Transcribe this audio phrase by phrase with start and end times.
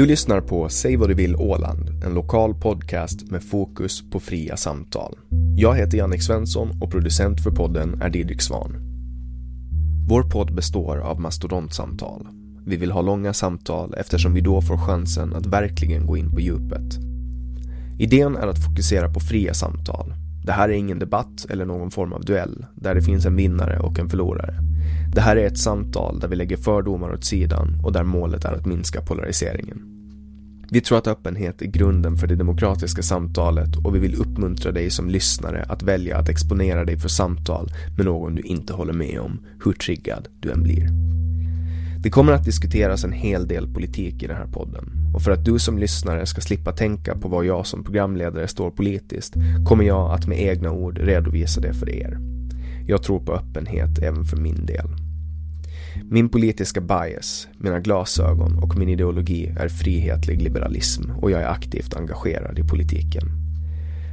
[0.00, 4.56] Du lyssnar på Säg vad du vill Åland, en lokal podcast med fokus på fria
[4.56, 5.18] samtal.
[5.56, 8.76] Jag heter Jannik Svensson och producent för podden är Didrik Svan.
[10.08, 12.28] Vår podd består av mastodontsamtal.
[12.66, 16.40] Vi vill ha långa samtal eftersom vi då får chansen att verkligen gå in på
[16.40, 16.98] djupet.
[17.98, 20.14] Idén är att fokusera på fria samtal.
[20.44, 23.78] Det här är ingen debatt eller någon form av duell där det finns en vinnare
[23.78, 24.54] och en förlorare.
[25.14, 28.52] Det här är ett samtal där vi lägger fördomar åt sidan och där målet är
[28.52, 29.89] att minska polariseringen.
[30.72, 34.90] Vi tror att öppenhet är grunden för det demokratiska samtalet och vi vill uppmuntra dig
[34.90, 39.20] som lyssnare att välja att exponera dig för samtal med någon du inte håller med
[39.20, 40.88] om, hur triggad du än blir.
[42.02, 45.44] Det kommer att diskuteras en hel del politik i den här podden och för att
[45.44, 49.34] du som lyssnare ska slippa tänka på vad jag som programledare står politiskt
[49.68, 52.18] kommer jag att med egna ord redovisa det för er.
[52.86, 55.09] Jag tror på öppenhet även för min del.
[56.10, 61.96] Min politiska bias, mina glasögon och min ideologi är frihetlig liberalism och jag är aktivt
[61.96, 63.22] engagerad i politiken.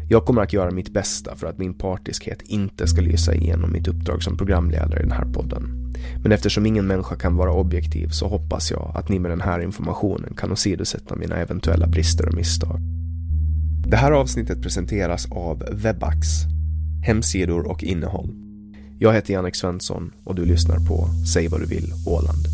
[0.09, 3.87] Jag kommer att göra mitt bästa för att min partiskhet inte ska lysa igenom mitt
[3.87, 5.93] uppdrag som programledare i den här podden.
[6.23, 9.59] Men eftersom ingen människa kan vara objektiv så hoppas jag att ni med den här
[9.59, 12.79] informationen kan åsidosätta mina eventuella brister och misstag.
[13.87, 16.27] Det här avsnittet presenteras av Webax,
[17.03, 18.46] hemsidor och innehåll.
[18.99, 22.45] Jag heter Jannik Svensson och du lyssnar på Säg vad du vill Åland.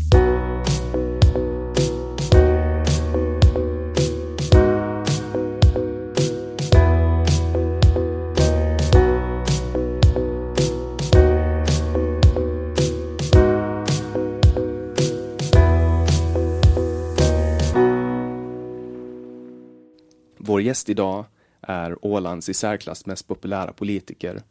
[20.38, 21.24] Vår gäst idag
[21.60, 24.42] är Ålands i särklass mest populära politiker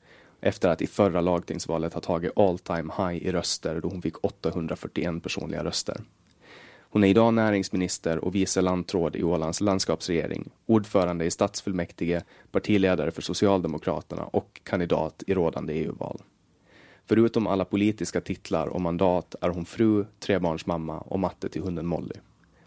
[0.43, 4.25] efter att i förra lagtingsvalet ha tagit all time high i röster då hon fick
[4.25, 6.01] 841 personliga röster.
[6.79, 13.21] Hon är idag näringsminister och vice lantråd i Ålands landskapsregering, ordförande i stadsfullmäktige, partiledare för
[13.21, 16.21] Socialdemokraterna och kandidat i rådande EU-val.
[17.05, 22.15] Förutom alla politiska titlar och mandat är hon fru, trebarnsmamma och matte till hunden Molly.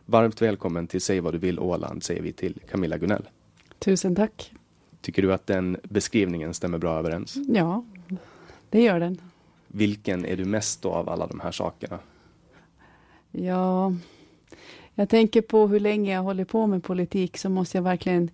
[0.05, 3.29] Varmt välkommen till Säg vad du vill Åland säger vi till Camilla Gunell.
[3.79, 4.53] Tusen tack.
[5.01, 7.37] Tycker du att den beskrivningen stämmer bra överens?
[7.49, 7.85] Ja,
[8.71, 9.21] det gör den.
[9.69, 11.99] Vilken är du mest av alla de här sakerna?
[13.31, 13.93] Ja,
[14.95, 18.31] jag tänker på hur länge jag håller på med politik så måste jag verkligen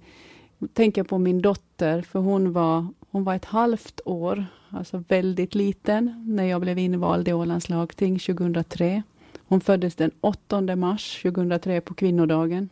[0.73, 6.25] tänka på min dotter, för hon var, hon var ett halvt år, alltså väldigt liten,
[6.27, 9.03] när jag blev invald i Ålands lagting 2003.
[9.39, 12.69] Hon föddes den 8 mars 2003 på kvinnodagen.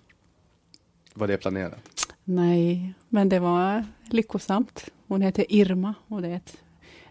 [1.15, 2.10] Var det planerat?
[2.31, 4.89] Nej, men det var lyckosamt.
[5.07, 6.57] Hon heter Irma och det är ett,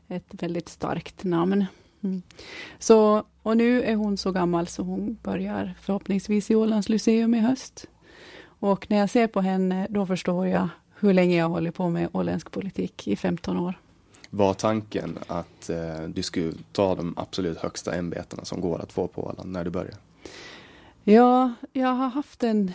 [0.07, 1.65] ett väldigt starkt namn.
[2.01, 2.21] Mm.
[2.79, 7.39] Så, och nu är hon så gammal så hon börjar förhoppningsvis i Ålands Lyceum i
[7.39, 7.85] höst.
[8.41, 10.69] Och när jag ser på henne, då förstår jag
[10.99, 13.79] hur länge jag håller på med åländsk politik, i 15 år.
[14.29, 19.07] Var tanken att eh, du skulle ta de absolut högsta ämbetena som går att få
[19.07, 19.97] på Åland när du började?
[21.03, 22.73] Ja, jag har haft en,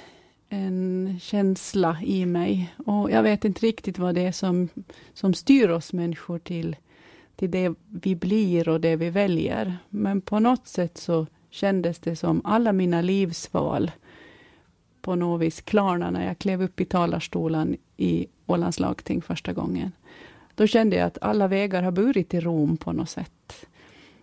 [0.54, 4.68] en känsla i mig och jag vet inte riktigt vad det är som,
[5.14, 6.76] som styr oss människor till,
[7.36, 9.78] till det vi blir och det vi väljer.
[9.88, 13.90] Men på något sätt så kändes det som alla mina livsval
[15.02, 19.92] på något vis klarna när jag klev upp i talarstolen i Ålands lagting första gången.
[20.54, 23.66] Då kände jag att alla vägar har burit i Rom på något sätt.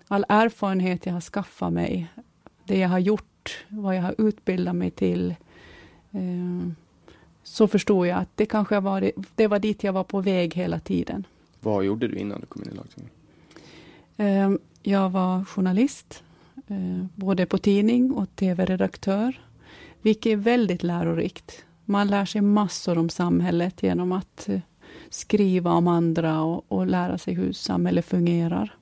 [0.08, 2.08] All erfarenhet jag har skaffat mig,
[2.66, 5.36] det jag har gjort, vad jag har utbildat mig till, eh,
[7.44, 10.80] så förstod jag att det kanske var, det var dit jag var på väg hela
[10.80, 11.26] tiden.
[11.60, 13.12] Vad gjorde du innan du kom in i lagtinget?
[14.18, 14.52] Eh,
[14.84, 16.24] jag var journalist,
[16.68, 19.40] eh, både på tidning och tv-redaktör,
[20.02, 21.66] vilket är väldigt lärorikt.
[21.86, 24.60] Man lär sig massor om samhället genom att eh,
[25.10, 28.76] skriva om andra och, och lära sig hur samhället fungerar.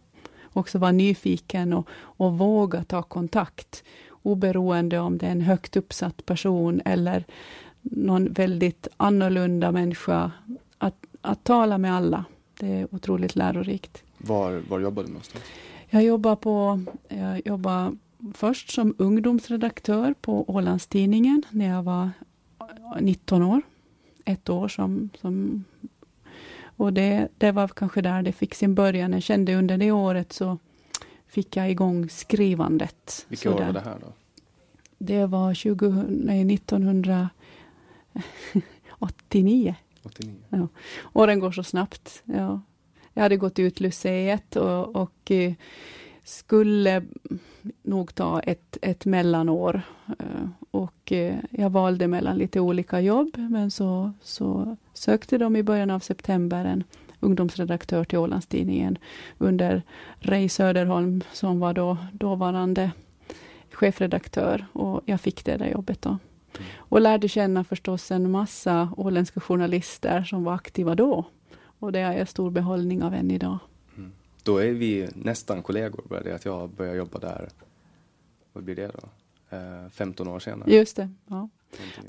[0.54, 3.84] Också vara nyfiken och, och våga ta kontakt,
[4.24, 7.26] oberoende om det är en högt uppsatt person eller
[7.82, 10.32] någon väldigt annorlunda människa.
[10.78, 12.26] Att, att tala med alla,
[12.60, 14.04] det är otroligt lärorikt.
[14.18, 15.44] Var, var jobbar du någonstans?
[15.90, 17.98] Jag jobbar, på, jag jobbar
[18.34, 22.10] först som ungdomsredaktör på Ålandstidningen när jag var
[23.00, 23.62] 19 år.
[24.26, 25.64] Ett år som, som
[26.80, 29.14] och det, det var kanske där det fick sin början.
[29.14, 30.58] Jag kände under det året så
[31.30, 33.26] fick jag igång skrivandet.
[33.28, 34.14] Vilka år var det här då?
[34.98, 37.30] Det var 20, nej, 1989.
[39.00, 39.76] 89.
[40.50, 40.68] Ja.
[41.14, 42.24] Åren går så snabbt.
[42.26, 42.62] Ja.
[43.14, 45.54] Jag hade gått ut Lyceet och, och eh,
[46.24, 47.04] skulle
[47.84, 49.82] nog ta ett, ett mellanår.
[50.20, 55.64] Eh, och eh, jag valde mellan lite olika jobb, men så, så sökte de i
[55.64, 56.84] början av september en
[57.20, 58.98] ungdomsredaktör till Ålandstidningen
[59.38, 59.84] under
[60.20, 62.92] Ray Söderholm, som var då dåvarande
[63.72, 64.66] chefredaktör.
[64.74, 66.18] Och jag fick det där jobbet då.
[66.76, 71.26] Och lärde känna förstås en massa åländska journalister som var aktiva då.
[71.80, 73.58] Och det har jag stor behållning av än idag.
[73.98, 74.12] Mm.
[74.44, 77.50] Då är vi nästan kollegor, bara det att jag börjar jobba där.
[78.54, 79.10] Vad blir det då?
[79.92, 80.72] 15 eh, år senare.
[80.72, 81.10] Just det.
[81.28, 81.50] Ja.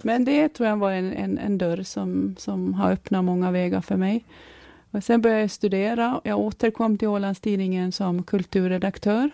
[0.02, 3.80] Men det tror jag var en, en, en, dörr som, som har öppnat många vägar
[3.80, 4.24] för mig.
[4.90, 6.20] Och sen började jag studera.
[6.24, 9.30] Jag återkom till Ålandstidningen som kulturredaktör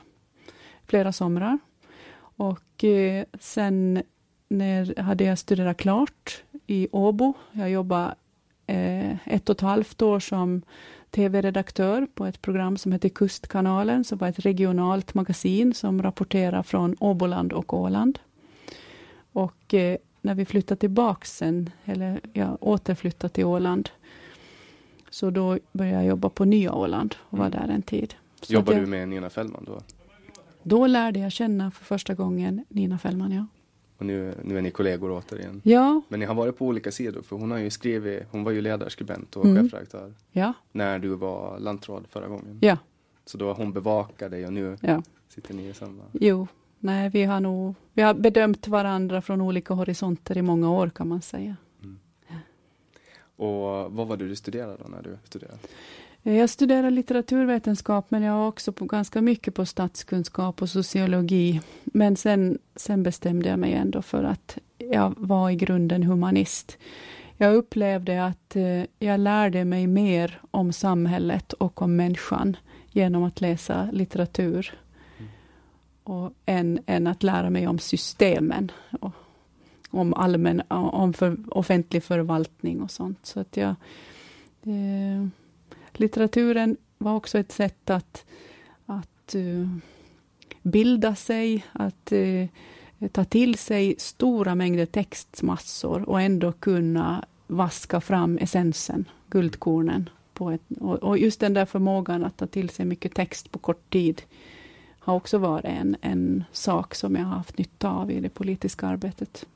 [0.87, 1.59] flera somrar.
[2.19, 4.03] Och eh, sen
[4.49, 7.35] när hade jag studerat klart i Åbo.
[7.53, 8.15] Jag jobbade
[8.67, 10.63] eh, ett och ett halvt år som
[11.11, 16.97] tv-redaktör på ett program som heter Kustkanalen, som var ett regionalt magasin som rapporterar från
[17.01, 18.19] Åboland och Åland.
[19.33, 23.91] Och eh, när vi flyttade tillbaka sen, eller jag återflyttade till Åland,
[25.17, 27.59] så då började jag jobba på Nya Åland och var mm.
[27.59, 28.15] där en tid.
[28.43, 29.81] Så Jobbade du med Nina Fällman då?
[30.63, 33.47] Då lärde jag känna för första gången Nina Fällman, ja.
[33.99, 35.61] Och nu, nu är ni kollegor återigen.
[35.65, 36.03] Ja.
[36.09, 38.61] Men ni har varit på olika sidor för hon har ju skrivit, hon var ju
[38.61, 39.65] ledarskribent och mm.
[39.65, 40.15] chefredaktör.
[40.33, 40.53] Ja.
[40.73, 42.59] När du var lantråd förra gången.
[42.61, 42.79] Ja.
[43.25, 45.03] Så då har hon bevakat dig och nu ja.
[45.29, 46.03] sitter ni i samma.
[46.13, 46.47] Jo,
[46.79, 51.09] nej vi har nog, vi har bedömt varandra från olika horisonter i många år kan
[51.09, 51.57] man säga.
[53.39, 53.51] Mm.
[53.51, 55.59] Och vad var det du studerade då när du studerade?
[56.23, 61.61] Jag studerar litteraturvetenskap, men jag har också på ganska mycket på statskunskap och sociologi.
[61.85, 66.79] Men sen, sen bestämde jag mig ändå för att jag var i grunden humanist.
[67.37, 72.57] Jag upplevde att eh, jag lärde mig mer om samhället och om människan
[72.91, 74.79] genom att läsa litteratur.
[76.03, 78.73] Och, än, än att lära mig om systemen.
[79.01, 79.13] Och,
[79.97, 83.19] om allmän, om för, offentlig förvaltning och sånt.
[83.23, 83.75] Så att jag...
[84.63, 85.27] Eh,
[85.93, 88.25] litteraturen var också ett sätt att,
[88.87, 89.69] att uh,
[90.63, 92.47] bilda sig, att uh,
[93.13, 100.11] ta till sig stora mängder textmassor och ändå kunna vaska fram essensen, guldkornen.
[100.33, 103.59] På ett, och, och, just den där förmågan att ta till sig mycket text på
[103.59, 104.23] kort tid
[104.99, 108.87] har också varit en, en sak som jag har haft nytta av i det politiska
[108.87, 109.47] arbetet.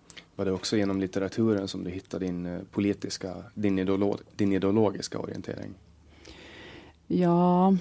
[0.40, 5.18] Var det också genom litteraturen som du hittade din eh, politiska, din, ideolo din ideologiska
[5.18, 5.70] orientering?
[7.06, 7.76] Ja,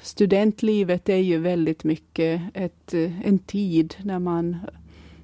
[0.00, 4.56] studentlivet är ju väldigt mycket ett, eh, en tid när man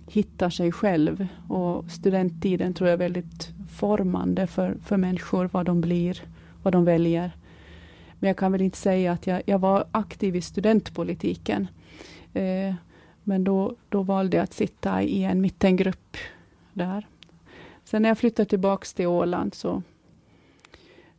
[0.07, 1.27] hittar sig själv.
[1.49, 3.49] Och studenttiden tror jag är väldigt
[3.79, 6.23] formande för, för människor, vad de blir,
[6.63, 7.33] vad de väljer.
[8.19, 11.69] Men jag kan väl inte säga att jag, jag var aktiv i studentpolitiken.
[12.33, 12.75] Eh,
[13.25, 16.17] men då, då valde jag att sitta i en mittengrupp
[16.79, 17.07] där.
[17.85, 19.83] Sen när jag flyttade tillbaka till Åland så,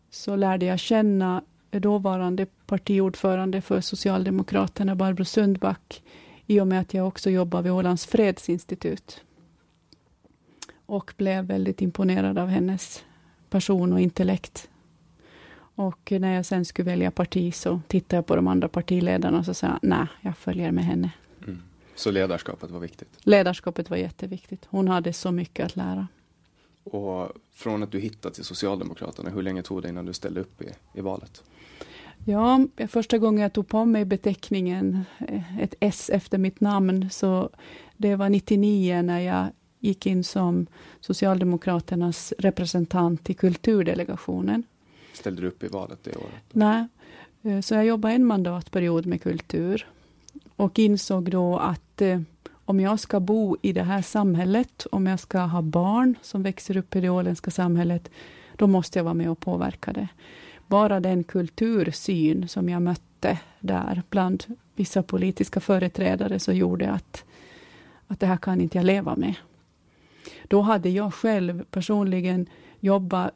[0.10, 6.04] så lärde jag känna dåvarande partiordförande för Socialdemokraterna, Barbro Sundback,
[6.46, 9.24] i och med att jag också jobbar vid Ålands fredsinstitut.
[10.86, 13.04] Och blev väldigt imponerad av hennes
[13.50, 14.70] person och intellekt.
[15.76, 19.46] Och när jag sen skulle välja parti så tittade jag på de andra partiledarna och
[19.46, 21.12] så sa jag, nej, jag följer med henne.
[22.00, 23.10] Så ledarskapet var viktigt?
[23.20, 24.66] Ledarskapet var jätteviktigt.
[24.70, 26.08] Hon hade så mycket att lära.
[26.84, 30.62] Och från att du hittade till Socialdemokraterna, hur länge tog det innan du ställde upp
[30.62, 31.44] i, i valet?
[32.26, 37.50] Ja, första gången jag tog på mig beteckningen, eh, ett S efter mitt namn, så
[37.98, 39.48] det var 99 när jag
[39.80, 40.68] gick in som
[41.00, 44.64] Socialdemokraternas representant i kulturdelegationen.
[45.14, 46.44] Ställde du upp i valet det året?
[46.52, 46.88] Nej,
[47.42, 49.88] eh, så jag jobbade en mandatperiod med kultur
[50.60, 52.20] och insåg då att eh,
[52.66, 56.78] om jag ska bo i det här samhället, om jag ska ha barn som växer
[56.78, 58.10] upp i det åländska samhället,
[58.56, 60.08] då måste jag vara med och påverka det.
[60.68, 67.26] Bara den kultursyn som jag mötte där bland vissa politiska företrädare, så gjorde att,
[68.08, 69.36] att det här kan inte jag leva med.
[70.48, 73.34] Då hade jag själv personligen jobbat,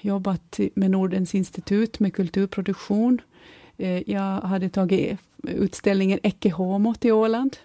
[0.00, 3.20] jobbat med Nordens institut med kulturproduktion.
[3.76, 7.56] Eh, jag hade tagit utställningen Ecce Homo till Åland.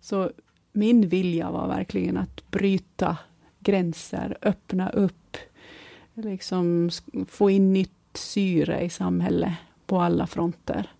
[0.00, 0.30] Så
[0.72, 3.16] min vilja var verkligen att bryta
[3.60, 5.36] gränser, öppna upp,
[6.14, 6.90] liksom
[7.28, 9.52] få in nytt syre i samhället
[9.86, 10.90] på alla fronter.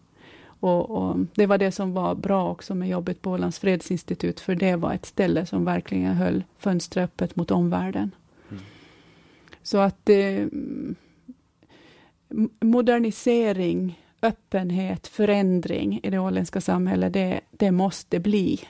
[0.61, 4.55] Och, och, Det var det som var bra också med jobbet på Ålands fredsinstitut, för
[4.55, 8.11] det var ett ställe som verkligen höll fönstret öppet mot omvärlden.
[8.51, 8.63] Mm.
[9.63, 10.47] Så att eh,
[12.61, 18.61] modernisering, öppenhet, förändring i det åländska samhället, det, det måste bli,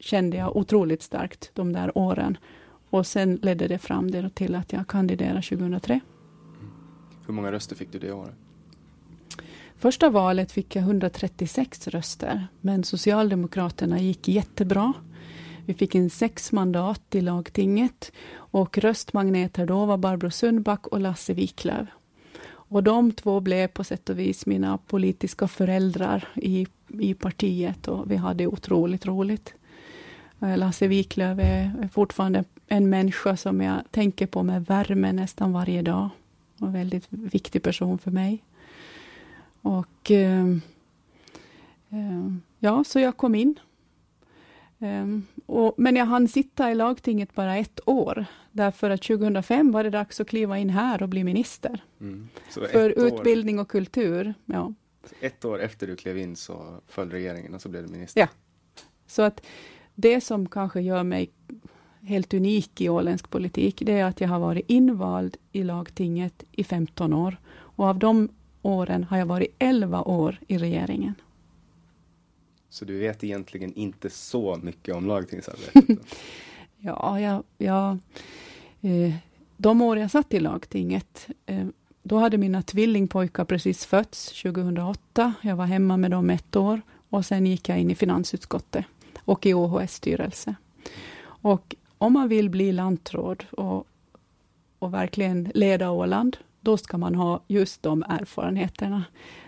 [0.00, 2.38] kände jag otroligt starkt de där åren.
[2.90, 6.00] Och sen ledde det fram till att jag kandiderade 2003.
[7.26, 8.34] Hur många röster fick du det året?
[9.76, 14.92] Första valet fick jag 136 röster, men Socialdemokraterna gick jättebra.
[15.66, 21.34] Vi fick in sex mandat i lagtinget och röstmagneter då var Barbro Sundback och Lasse
[21.34, 21.88] Wiklöf.
[22.46, 28.10] Och de två blev på sätt och vis mina politiska föräldrar i, i partiet och
[28.10, 29.54] vi hade otroligt roligt.
[30.40, 35.82] Eh, Lasse Wiklöf är fortfarande en människa som jag tänker på med värme nästan varje
[35.82, 36.08] dag.
[36.60, 38.44] En väldigt viktig person för mig.
[39.62, 40.46] Och eh,
[41.88, 43.58] eh, ja, så jag kom in.
[44.78, 45.06] Eh,
[45.46, 49.90] och, men jag hann sitta i lagtinget bara ett år, därför att 2005 var det
[49.90, 51.84] dags att kliva in här och bli minister.
[52.00, 52.28] Mm.
[52.48, 54.34] För utbildning och kultur.
[54.44, 54.74] Ja.
[55.20, 58.20] ett år efter du klev in så föll regeringen och så blev du minister?
[58.20, 58.28] Ja.
[59.06, 59.46] Så att
[60.00, 61.30] det som kanske gör mig
[62.02, 66.64] helt unik i åländsk politik, det är att jag har varit invald i lagtinget i
[66.64, 67.36] 15 år.
[67.50, 68.28] Och av de
[68.62, 71.14] åren har jag varit 11 år i regeringen.
[72.70, 75.98] Så du vet egentligen inte så mycket om lagtingsarbetet?
[76.78, 77.98] ja, jag, jag,
[78.80, 79.14] eh,
[79.56, 81.66] de år jag satt i lagtinget, eh,
[82.02, 85.34] då hade mina tvillingpojkar precis fötts 2008.
[85.42, 88.84] Jag var hemma med dem ett år och sen gick jag in i finansutskottet
[89.28, 90.54] och i OHS styrelse.
[91.24, 93.86] Och om man vill bli lantråd och,
[94.78, 99.04] och verkligen leda Åland, då ska man ha just de erfarenheterna.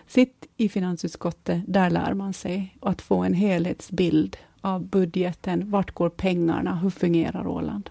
[0.07, 5.71] Sitt i finansutskottet, där lär man sig att få en helhetsbild av budgeten.
[5.71, 6.75] Vart går pengarna?
[6.75, 7.89] Hur fungerar Åland?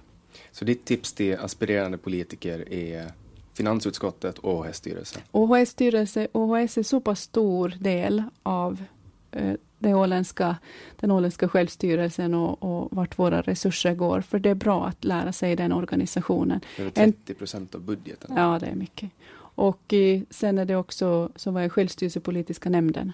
[0.53, 3.13] Så ditt tips till aspirerande politiker är
[3.55, 5.21] finansutskottet och OHS-styrelse?
[5.33, 8.85] OHS-styrelse, OHS är så pass stor del av
[9.31, 10.57] eh, det åländska,
[10.97, 14.21] den åländska självstyrelsen och, och vart våra resurser går.
[14.21, 16.61] För det är bra att lära sig den organisationen.
[16.79, 18.37] Över 30 procent av budgeten?
[18.37, 19.11] Ja, det är mycket.
[19.39, 23.13] Och eh, sen är det också, så var jag självstyrelsepolitiska nämnden.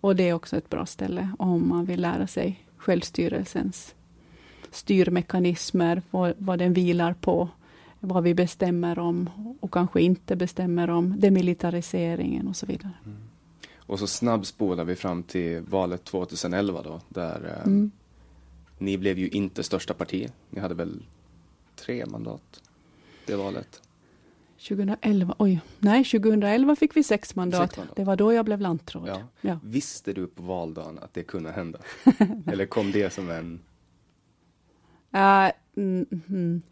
[0.00, 3.94] Och det är också ett bra ställe om man vill lära sig självstyrelsens
[4.70, 7.48] styrmekanismer, vad, vad den vilar på,
[8.00, 12.92] vad vi bestämmer om och kanske inte bestämmer om, demilitariseringen och så vidare.
[13.04, 13.27] Mm.
[13.88, 17.90] Och så snabbspolar vi fram till valet 2011 då, där eh, mm.
[18.78, 20.28] ni blev ju inte största parti.
[20.50, 21.02] Ni hade väl
[21.76, 22.62] tre mandat
[23.28, 23.82] det valet?
[24.68, 27.60] 2011, oj, nej 2011 fick vi sex mandat.
[27.60, 27.96] sex mandat.
[27.96, 29.08] Det var då jag blev lantråd.
[29.08, 29.22] Ja.
[29.40, 29.58] Ja.
[29.64, 31.78] Visste du på valdagen att det kunde hända?
[32.46, 33.60] Eller kom det som en...
[35.14, 36.62] Uh, mm, mm.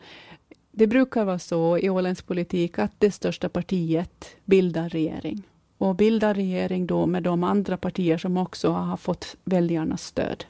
[0.70, 5.42] Det brukar vara så i åländsk politik att det största partiet bildar regering
[5.78, 10.44] och bilda regering då med de andra partier som också har fått väljarnas stöd.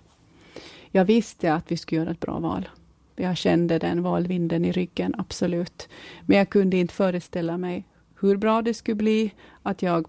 [0.90, 2.68] Jag visste att vi skulle göra ett bra val.
[3.16, 5.88] Jag kände den valvinden i ryggen, absolut.
[6.26, 7.85] Men jag kunde inte föreställa mig
[8.21, 9.30] hur bra det skulle bli,
[9.62, 10.06] att jag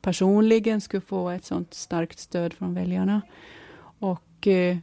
[0.00, 3.22] personligen skulle få ett sånt starkt stöd från väljarna.
[3.98, 4.76] Och eh,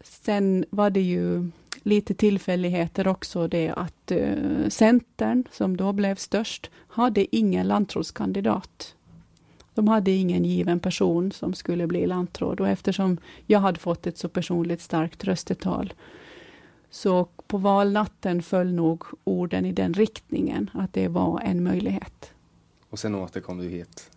[0.00, 1.50] sen var det ju
[1.82, 8.94] lite tillfälligheter också det att eh, Centern, som då blev störst, hade ingen lantrådskandidat.
[9.74, 14.18] De hade ingen given person som skulle bli lantråd och eftersom jag hade fått ett
[14.18, 15.92] så personligt starkt röstetal
[16.92, 22.32] så på valnatten föll nog orden i den riktningen, att det var en möjlighet.
[22.90, 24.10] Och sen återkom du hit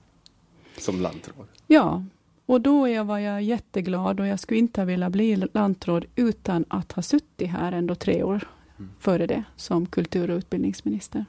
[0.77, 1.47] som lantråd?
[1.67, 2.03] Ja,
[2.45, 7.01] och då var jag jätteglad och jag skulle inte velat bli lantråd utan att ha
[7.01, 8.47] suttit här ändå tre år
[8.77, 8.91] mm.
[8.99, 11.25] före det som kultur och utbildningsminister.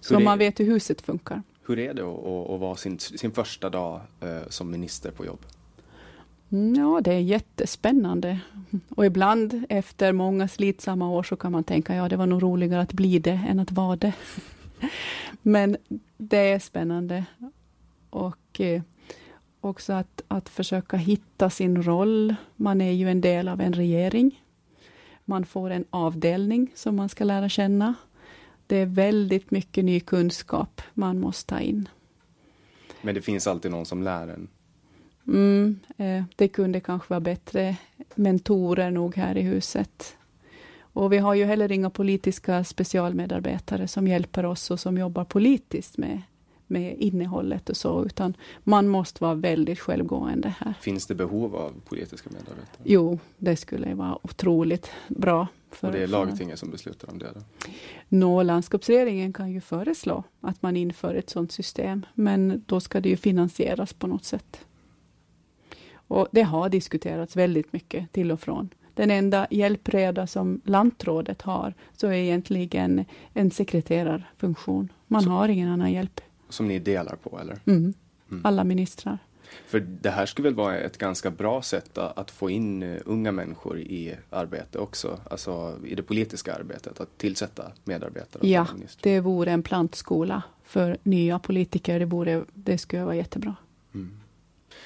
[0.00, 1.42] Så man vet hur huset funkar.
[1.66, 5.40] Hur är det att, att vara sin, sin första dag eh, som minister på jobb?
[6.52, 8.38] Mm, ja, det är jättespännande.
[8.88, 12.82] Och ibland efter många slitsamma år så kan man tänka, ja det var nog roligare
[12.82, 14.12] att bli det än att vara det.
[15.42, 15.76] Men
[16.16, 17.24] det är spännande.
[18.10, 18.82] Och eh,
[19.64, 22.34] också att, att försöka hitta sin roll.
[22.56, 24.42] Man är ju en del av en regering.
[25.24, 27.94] Man får en avdelning som man ska lära känna.
[28.66, 31.88] Det är väldigt mycket ny kunskap man måste ta in.
[33.02, 34.48] Men det finns alltid någon som lär en?
[35.26, 37.76] Mm, eh, det kunde kanske vara bättre
[38.14, 40.16] mentorer nog här i huset.
[40.80, 45.98] Och vi har ju heller inga politiska specialmedarbetare som hjälper oss och som jobbar politiskt
[45.98, 46.22] med
[46.72, 50.74] med innehållet och så, utan man måste vara väldigt självgående här.
[50.80, 52.82] Finns det behov av politiska medarbetare?
[52.84, 55.46] Jo, det skulle vara otroligt bra.
[55.70, 57.28] För, och det är lagtinget som beslutar om det?
[57.34, 57.40] Då?
[58.08, 63.08] Nå, landskapsregeringen kan ju föreslå att man inför ett sådant system, men då ska det
[63.08, 64.64] ju finansieras på något sätt.
[65.94, 68.68] Och det har diskuterats väldigt mycket till och från.
[68.94, 74.88] Den enda hjälpreda som lantrådet har, så är egentligen en sekreterarfunktion.
[75.06, 76.20] Man så, har ingen annan hjälp.
[76.52, 77.58] Som ni delar på eller?
[77.66, 77.94] Mm.
[78.30, 78.46] Mm.
[78.46, 79.18] Alla ministrar.
[79.66, 83.32] För det här skulle väl vara ett ganska bra sätt att få in eh, unga
[83.32, 88.48] människor i arbete också, alltså i det politiska arbetet, att tillsätta medarbetare?
[88.48, 88.66] Ja,
[89.00, 91.98] det vore en plantskola för nya politiker.
[91.98, 93.56] Det, vore, det skulle vara jättebra.
[93.94, 94.20] Mm.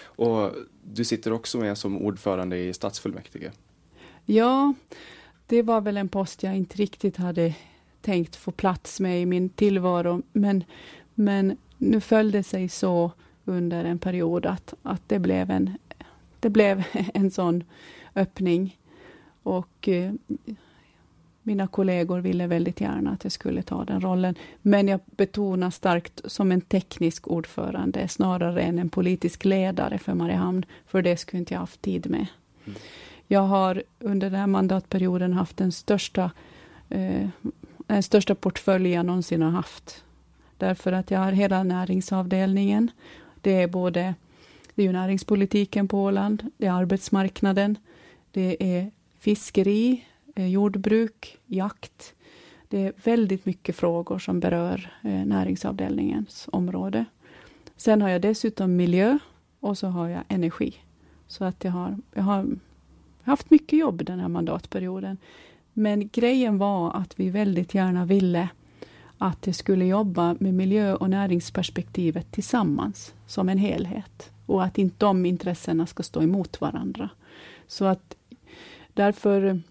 [0.00, 0.52] Och
[0.82, 3.50] du sitter också med som ordförande i stadsfullmäktige.
[4.24, 4.74] Ja,
[5.46, 7.54] det var väl en post jag inte riktigt hade
[8.00, 10.64] tänkt få plats med i min tillvaro, men
[11.18, 13.10] men nu föll det sig så
[13.44, 15.70] under en period att, att det, blev en,
[16.40, 17.64] det blev en sån
[18.14, 18.78] öppning.
[19.42, 20.12] Och eh,
[21.42, 24.34] mina kollegor ville väldigt gärna att jag skulle ta den rollen.
[24.62, 30.64] Men jag betonar starkt som en teknisk ordförande snarare än en politisk ledare för Mariehamn.
[30.86, 32.26] För det skulle inte jag haft tid med.
[32.64, 32.78] Mm.
[33.26, 36.30] Jag har under den här mandatperioden haft den största,
[36.88, 37.28] eh,
[37.86, 40.04] den största portfölj jag någonsin har haft.
[40.58, 42.90] Därför att jag har hela näringsavdelningen.
[43.40, 44.14] Det är både
[44.74, 47.78] det är näringspolitiken på Åland, det är arbetsmarknaden,
[48.30, 50.04] det är fiskeri,
[50.36, 52.14] jordbruk, jakt.
[52.68, 57.04] Det är väldigt mycket frågor som berör eh, näringsavdelningens område.
[57.76, 59.18] Sen har jag dessutom miljö
[59.60, 60.74] och så har jag energi.
[61.26, 62.46] Så att jag har, jag har
[63.22, 65.16] haft mycket jobb den här mandatperioden.
[65.72, 68.48] Men grejen var att vi väldigt gärna ville
[69.18, 74.30] att det skulle jobba med miljö och näringsperspektivet tillsammans, som en helhet.
[74.46, 77.08] Och att inte de intressena ska stå emot varandra.
[77.66, 78.16] Så att
[78.94, 79.62] därför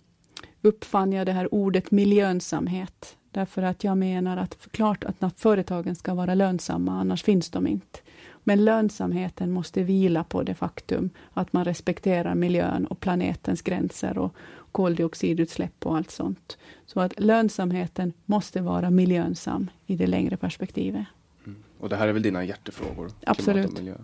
[0.62, 3.18] uppfann jag det här ordet miljönsamhet.
[3.32, 8.00] Därför att jag menar att klart att företagen ska vara lönsamma, annars finns de inte.
[8.44, 14.36] Men lönsamheten måste vila på det faktum att man respekterar miljön och planetens gränser och
[14.76, 16.58] koldioxidutsläpp och allt sånt.
[16.86, 21.06] Så att lönsamheten måste vara miljönsam i det längre perspektivet.
[21.46, 21.64] Mm.
[21.80, 23.12] Och det här är väl dina hjärtefrågor?
[23.26, 23.68] Absolut.
[23.68, 23.96] och miljö.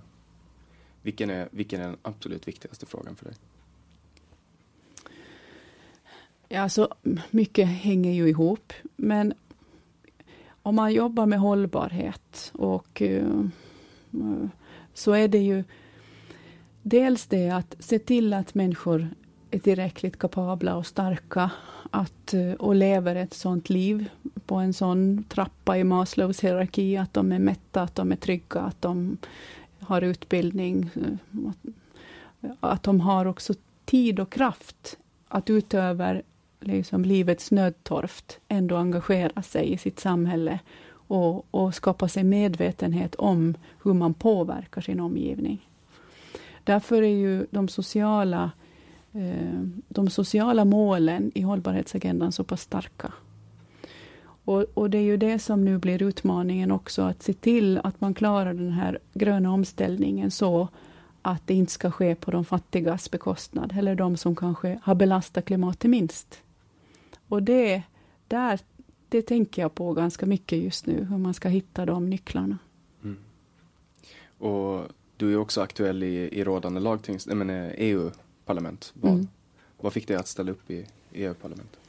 [1.02, 3.34] Vilken är, vilken är den absolut viktigaste frågan för dig?
[6.48, 6.90] Ja, alltså,
[7.32, 9.34] mycket hänger ju ihop, men
[10.62, 13.48] om man jobbar med hållbarhet och uh,
[14.94, 15.64] så är det ju
[16.82, 19.10] dels det att se till att människor
[19.52, 21.52] är tillräckligt kapabla och starka
[21.92, 24.10] att, eh, och lever ett sånt liv
[24.46, 28.62] på en sån trappa i Maslows hierarki, att de är mätta, att de är trygga,
[28.62, 29.18] att de
[29.80, 33.54] har utbildning, eh, att de har också
[33.86, 36.22] tid och kraft att utöver
[36.60, 40.60] liksom livets nödtorft ändå engagera sig i sitt samhälle
[40.92, 45.68] och, och skapa sig medvetenhet om hur man påverkar sin omgivning.
[46.64, 48.52] Därför är ju de sociala,
[49.14, 53.14] Eh, de sociala målen i hållbarhetsagendan så pass starka.
[54.46, 58.02] Och, och, det är ju det som nu blir utmaningen också, att se till att
[58.02, 60.68] man klarar den här gröna omställningen så
[61.22, 65.46] att det inte ska ske på de fattigas bekostnad, eller de som kanske har belastat
[65.46, 66.42] klimatet minst.
[67.28, 67.84] Och det,
[68.28, 68.60] där,
[69.10, 72.58] det tänker jag på ganska mycket just nu, hur man ska hitta de nycklarna.
[73.04, 73.18] Mm.
[74.38, 78.12] Och du är också aktuell i, i rådande lagtings, eh,
[78.52, 78.94] EU-parlament.
[78.94, 79.28] Vad, mm.
[79.80, 81.80] vad fick dig att ställa upp i EU-parlamentet?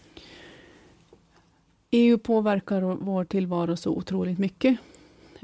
[1.91, 4.79] EU påverkar vår tillvaro så otroligt mycket.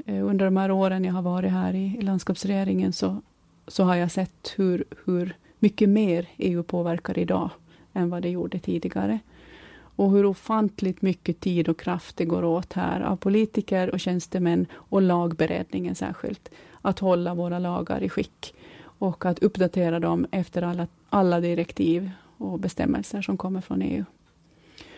[0.05, 3.21] Eh, under de här åren jag har varit här i landskapsregeringen så,
[3.67, 7.49] så har jag sett hur, hur mycket mer EU påverkar idag
[7.93, 9.19] än vad det gjorde tidigare.
[9.97, 14.65] Och hur ofantligt mycket tid och kraft det går åt här av politiker och tjänstemän
[14.73, 16.49] och lagberedningen särskilt.
[16.81, 18.53] Att hålla våra lagar i skick
[18.99, 24.05] och att uppdatera dem efter alla, alla direktiv och bestämmelser som kommer från EU.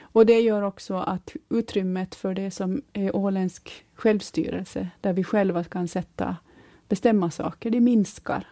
[0.02, 5.64] Och det gör också att utrymmet för det som är åländsk självstyrelse, där vi själva
[5.64, 6.36] kan sätta,
[6.88, 8.48] bestämma saker, det minskar.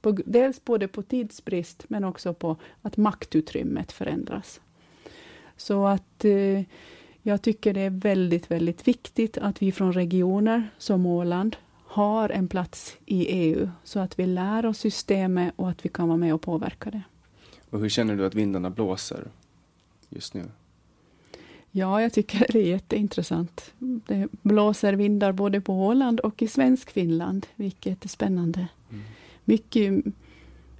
[0.00, 4.60] På, dels både på tidsbrist, men också på att maktutrymmet förändras.
[5.56, 6.62] Så att eh,
[7.22, 11.56] jag tycker det är väldigt, väldigt viktigt att vi från regioner som Åland
[11.96, 16.08] har en plats i EU, så att vi lär oss systemet och att vi kan
[16.08, 17.02] vara med och påverka det.
[17.70, 19.28] Och hur känner du att vindarna blåser
[20.08, 20.44] just nu?
[21.70, 23.72] Ja, jag tycker det är jätteintressant.
[23.78, 28.68] Det blåser vindar både på Åland och i svensk Finland, vilket är spännande.
[28.90, 29.04] Mm.
[29.44, 30.04] Mycket,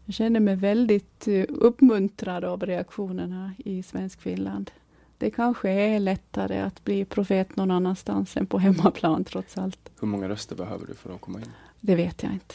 [0.05, 4.70] jag känner mig väldigt eh, uppmuntrad av reaktionerna i svensk Finland.
[5.18, 9.90] Det kanske är lättare att bli profet någon annanstans än på hemmaplan, trots allt.
[10.00, 11.50] Hur många röster behöver du för att komma in?
[11.81, 12.55] Det vet jag inte.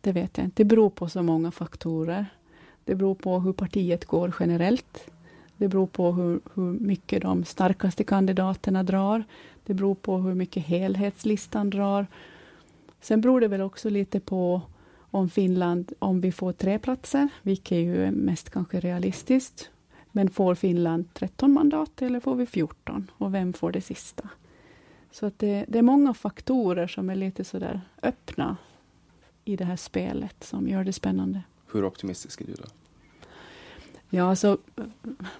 [0.00, 0.62] Det vet jag inte.
[0.62, 2.26] Det beror på så många faktorer.
[2.84, 5.10] Det beror på hur partiet går generellt.
[5.56, 9.24] Det beror på hur, hur mycket de starkaste kandidaterna drar.
[9.64, 12.06] Det beror på hur mycket helhetslistan drar.
[13.00, 14.62] Sen beror det väl också lite på
[15.10, 19.70] om Finland, om vi får tre platser, vilket ju är mest kanske realistiskt.
[20.12, 23.10] Men får Finland 13 mandat eller får vi 14?
[23.18, 24.28] Och vem får det sista?
[25.10, 28.56] Så att det, det är många faktorer som är lite sådär öppna
[29.44, 31.42] i det här spelet som gör det spännande.
[31.72, 32.64] Hur optimistisk är du då?
[34.10, 34.58] Ja, alltså,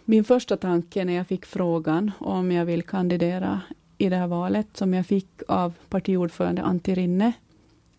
[0.04, 3.61] min första tanke när jag fick frågan om jag vill kandidera
[3.98, 7.32] i det här valet, som jag fick av partiordförande Antti Rinne,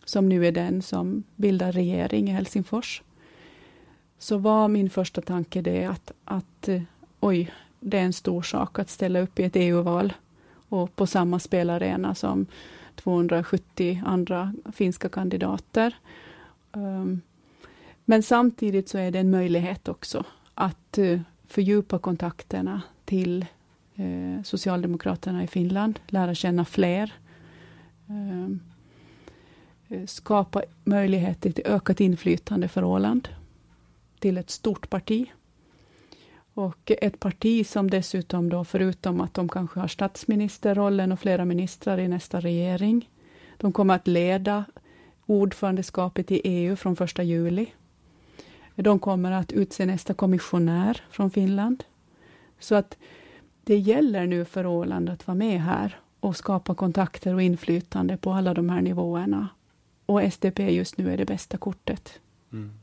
[0.05, 3.01] som nu är den som bildar regering i Helsingfors,
[4.19, 6.81] så var min första tanke det att, att eh,
[7.19, 10.13] oj, det är en stor sak att ställa upp i ett EU-val
[10.69, 12.45] och på samma spelarena som
[12.95, 15.95] 270 andra finska kandidater.
[16.71, 17.21] Um,
[18.05, 20.23] men samtidigt så är det en möjlighet också
[20.53, 23.45] att uh, fördjupa kontakterna till
[23.99, 27.13] uh, Socialdemokraterna i Finland, lära känna fler.
[28.07, 28.59] Ehm,
[30.07, 33.29] skapa möjligheter till ökat inflytande för Åland,
[34.23, 35.31] till ett stort parti.
[36.53, 41.97] Och ett parti som dessutom då, förutom att de kanske har statsministerrollen och flera ministrar
[41.97, 43.09] i nästa regering,
[43.57, 44.65] de kommer att leda
[45.25, 47.67] ordförandeskapet i EU från 1 juli.
[48.75, 51.83] De kommer att utse nästa kommissionär från Finland.
[52.59, 52.97] Så att
[53.63, 58.31] det gäller nu för Åland att vara med här och skapa kontakter och inflytande på
[58.31, 59.47] alla de här nivåerna.
[60.05, 62.19] Och SDP just nu är det bästa kortet.
[62.53, 62.82] Mm.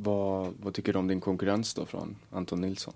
[0.00, 2.94] Vad, vad tycker du om din konkurrens då från Anton Nilsson?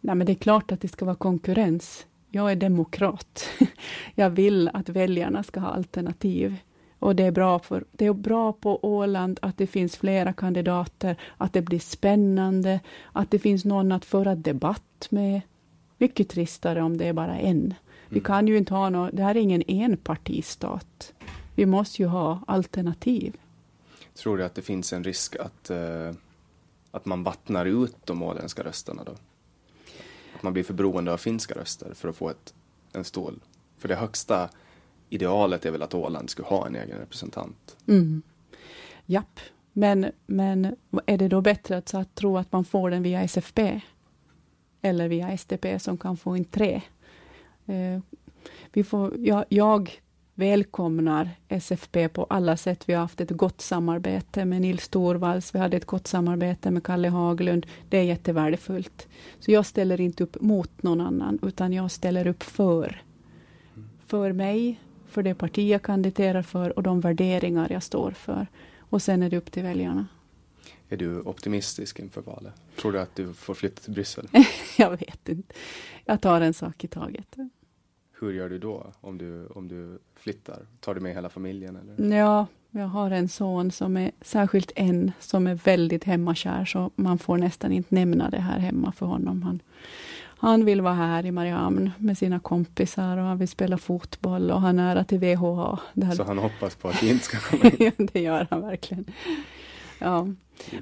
[0.00, 2.06] Nej, men det är klart att det ska vara konkurrens.
[2.30, 3.48] Jag är demokrat.
[4.14, 6.56] Jag vill att väljarna ska ha alternativ.
[6.98, 11.16] Och det är, bra för, det är bra på Åland att det finns flera kandidater,
[11.36, 12.80] att det blir spännande,
[13.12, 15.40] att det finns någon att föra debatt med.
[15.98, 17.74] Mycket tristare om det är bara en.
[18.08, 18.24] Vi mm.
[18.24, 21.12] kan ju inte ha något, det här är ingen enpartistat.
[21.54, 23.36] Vi måste ju ha alternativ.
[24.14, 26.12] Tror du att det finns en risk att, uh,
[26.90, 29.12] att man vattnar ut de åländska rösterna då?
[30.36, 32.54] Att man blir för beroende av finska röster för att få ett,
[32.92, 33.40] en stål?
[33.78, 34.50] För det högsta
[35.10, 37.76] idealet är väl att Åland skulle ha en egen representant?
[37.86, 38.22] Mm.
[39.06, 39.40] Japp,
[39.72, 43.80] men, men är det då bättre att, att tro att man får den via SFP?
[44.82, 46.82] Eller via SDP som kan få in tre?
[47.68, 48.00] Uh,
[48.72, 50.00] vi får, jag, jag
[50.34, 52.88] välkomnar SFP på alla sätt.
[52.88, 56.84] Vi har haft ett gott samarbete med Nils Torvalds, vi hade ett gott samarbete med
[56.84, 57.66] Kalle Haglund.
[57.88, 59.08] Det är jättevärdefullt.
[59.40, 63.02] Så jag ställer inte upp mot någon annan, utan jag ställer upp för,
[64.06, 68.46] för mig, för det parti jag kandiderar för och de värderingar jag står för.
[68.78, 70.06] Och sen är det upp till väljarna.
[70.88, 72.54] Är du optimistisk inför valet?
[72.80, 74.28] Tror du att du får flytta till Bryssel?
[74.78, 75.54] jag vet inte.
[76.04, 77.36] Jag tar en sak i taget.
[78.22, 80.66] Hur gör du då om du, om du flyttar?
[80.80, 81.76] Tar du med hela familjen?
[81.76, 82.16] Eller?
[82.16, 87.18] Ja, jag har en son som är, särskilt en, som är väldigt hemmakär, så man
[87.18, 89.42] får nästan inte nämna det här hemma för honom.
[89.42, 89.60] Han,
[90.22, 94.60] han vill vara här i Mariehamn med sina kompisar och han vill spela fotboll och
[94.60, 95.80] han är nära till VHA.
[95.92, 96.10] Där...
[96.10, 98.08] Så han hoppas på att det inte ska komma in?
[98.12, 99.04] det gör han verkligen.
[99.98, 100.28] Ja.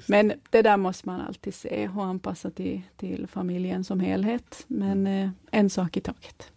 [0.06, 4.64] Men det där måste man alltid se och anpassa till, till familjen som helhet.
[4.66, 5.24] Men mm.
[5.24, 6.52] eh, en sak i taget.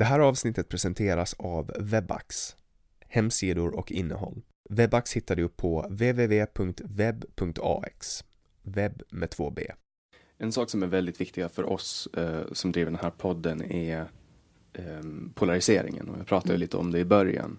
[0.00, 2.56] Det här avsnittet presenteras av Webax,
[3.08, 4.42] hemsidor och innehåll.
[4.70, 6.74] Webax hittar du på www.web.ax,
[8.62, 9.66] webb med två b.
[10.38, 14.00] En sak som är väldigt viktig för oss eh, som driver den här podden är
[14.72, 15.00] eh,
[15.34, 16.60] polariseringen och jag pratade mm.
[16.60, 17.58] lite om det i början.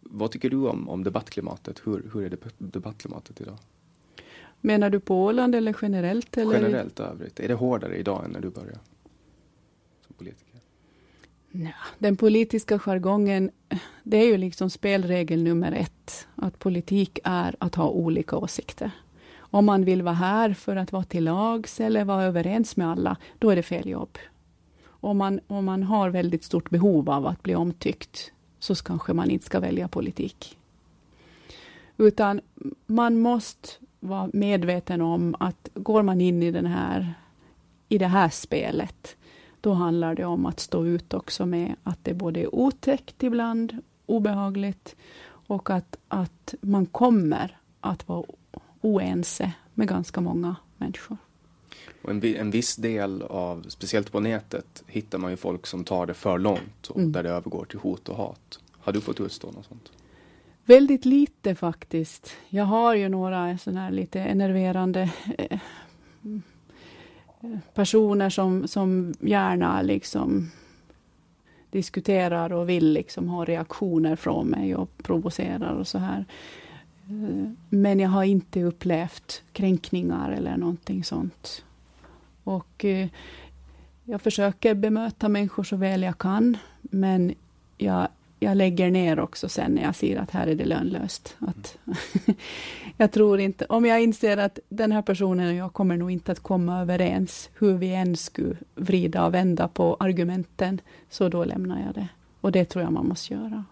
[0.00, 1.82] Vad tycker du om, om debattklimatet?
[1.84, 3.58] Hur, hur är det debattklimatet idag?
[4.60, 6.36] Menar du på Åland eller generellt?
[6.36, 6.54] Eller?
[6.54, 7.40] Generellt övrigt.
[7.40, 8.78] Är det hårdare idag än när du började
[10.06, 10.47] som politiker?
[11.50, 13.50] Ja, den politiska jargongen,
[14.02, 16.26] det är ju liksom spelregel nummer ett.
[16.36, 18.90] Att politik är att ha olika åsikter.
[19.36, 23.16] Om man vill vara här för att vara till lags eller vara överens med alla,
[23.38, 24.18] då är det fel jobb.
[24.86, 29.30] Om man, om man har väldigt stort behov av att bli omtyckt, så kanske man
[29.30, 30.58] inte ska välja politik.
[31.96, 32.40] Utan
[32.86, 33.68] man måste
[34.00, 37.14] vara medveten om att går man in i, den här,
[37.88, 39.16] i det här spelet,
[39.60, 43.76] då handlar det om att stå ut också med att det både är otäckt ibland,
[44.06, 44.96] obehagligt,
[45.46, 48.24] och att, att man kommer att vara
[48.80, 51.16] oense med ganska många människor.
[52.02, 56.06] Och en, en viss del av, speciellt på nätet, hittar man ju folk som tar
[56.06, 57.12] det för långt och mm.
[57.12, 58.60] där det övergår till hot och hat.
[58.72, 59.92] Har du fått utstå något sånt?
[60.64, 62.36] Väldigt lite faktiskt.
[62.48, 65.58] Jag har ju några sådana här lite enerverande eh,
[67.74, 70.50] personer som, som gärna liksom
[71.70, 76.24] diskuterar och vill liksom ha reaktioner från mig och provocerar och så här.
[77.08, 81.64] Eh, men jag har inte upplevt kränkningar eller någonting sånt.
[82.44, 83.08] Och eh,
[84.04, 87.34] jag försöker bemöta människor så väl jag kan, men
[87.78, 91.36] jag jag lägger ner också sen när jag ser att här är det lönlöst.
[91.38, 91.78] Att
[92.96, 96.32] jag tror inte, om jag inser att den här personen och jag kommer nog inte
[96.32, 101.82] att komma överens, hur vi än skulle vrida och vända på argumenten, så då lämnar
[101.86, 102.08] jag det.
[102.40, 103.64] Och det tror jag man måste göra.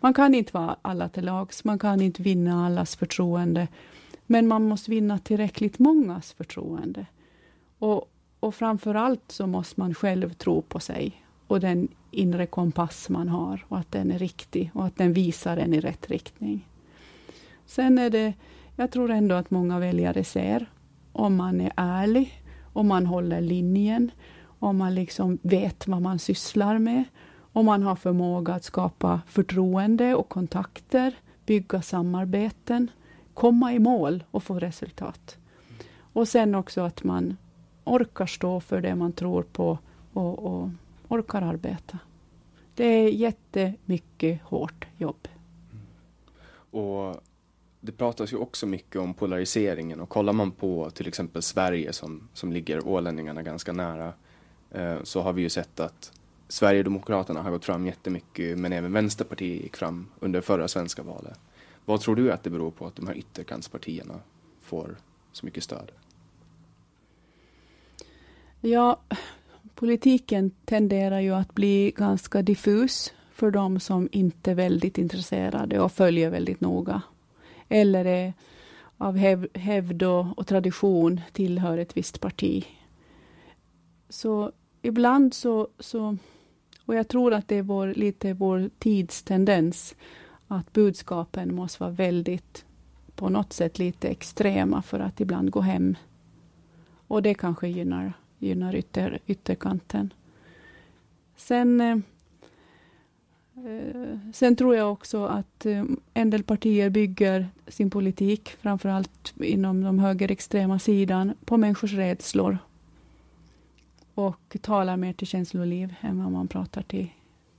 [0.00, 3.68] Man kan inte vara alla till lags, man kan inte vinna allas förtroende,
[4.26, 7.06] men man måste vinna tillräckligt mångas förtroende.
[7.78, 13.08] Och, och framför allt så måste man själv tro på sig och den inre kompass
[13.08, 16.68] man har och att den är riktig och att den visar en i rätt riktning.
[17.66, 18.32] Sen är det,
[18.76, 20.70] jag tror ändå att många väljare ser
[21.12, 24.10] om man är ärlig, om man håller linjen,
[24.44, 27.04] om man liksom vet vad man sysslar med,
[27.52, 31.14] om man har förmåga att skapa förtroende och kontakter,
[31.46, 32.90] bygga samarbeten,
[33.34, 35.36] komma i mål och få resultat.
[36.12, 37.36] Och sen också att man
[37.84, 39.78] orkar stå för det man tror på
[40.12, 40.70] och, och
[41.12, 41.98] orkar arbeta.
[42.74, 45.28] Det är jättemycket hårt jobb.
[46.70, 47.22] Och
[47.80, 52.28] det pratas ju också mycket om polariseringen och kollar man på till exempel Sverige som,
[52.32, 54.12] som ligger ålänningarna ganska nära
[54.70, 56.12] eh, så har vi ju sett att
[56.48, 61.40] Sverigedemokraterna har gått fram jättemycket men även Vänsterpartiet gick fram under förra svenska valet.
[61.84, 64.14] Vad tror du att det beror på att de här ytterkantspartierna
[64.60, 64.96] får
[65.32, 65.92] så mycket stöd?
[68.60, 69.00] Ja,
[69.82, 75.92] Politiken tenderar ju att bli ganska diffus för de som inte är väldigt intresserade och
[75.92, 77.02] följer väldigt noga.
[77.68, 78.32] Eller är
[78.98, 82.64] av häv hävd och, och tradition tillhör ett visst parti.
[84.08, 86.16] Så ibland så, så,
[86.84, 89.94] och jag tror att det är vår, lite vår tids tendens,
[90.48, 92.64] att budskapen måste vara väldigt,
[93.14, 95.96] på något sätt lite extrema för att ibland gå hem.
[97.06, 98.12] Och det kanske gynnar
[98.42, 100.12] gynnar ytter, ytterkanten.
[101.36, 101.96] Sen, eh,
[103.56, 109.34] eh, sen tror jag också att eh, en del partier bygger sin politik, framför allt
[109.36, 112.58] inom de högerextrema sidan, på människors rädslor.
[114.14, 117.08] Och talar mer till känsloliv än vad man pratar till,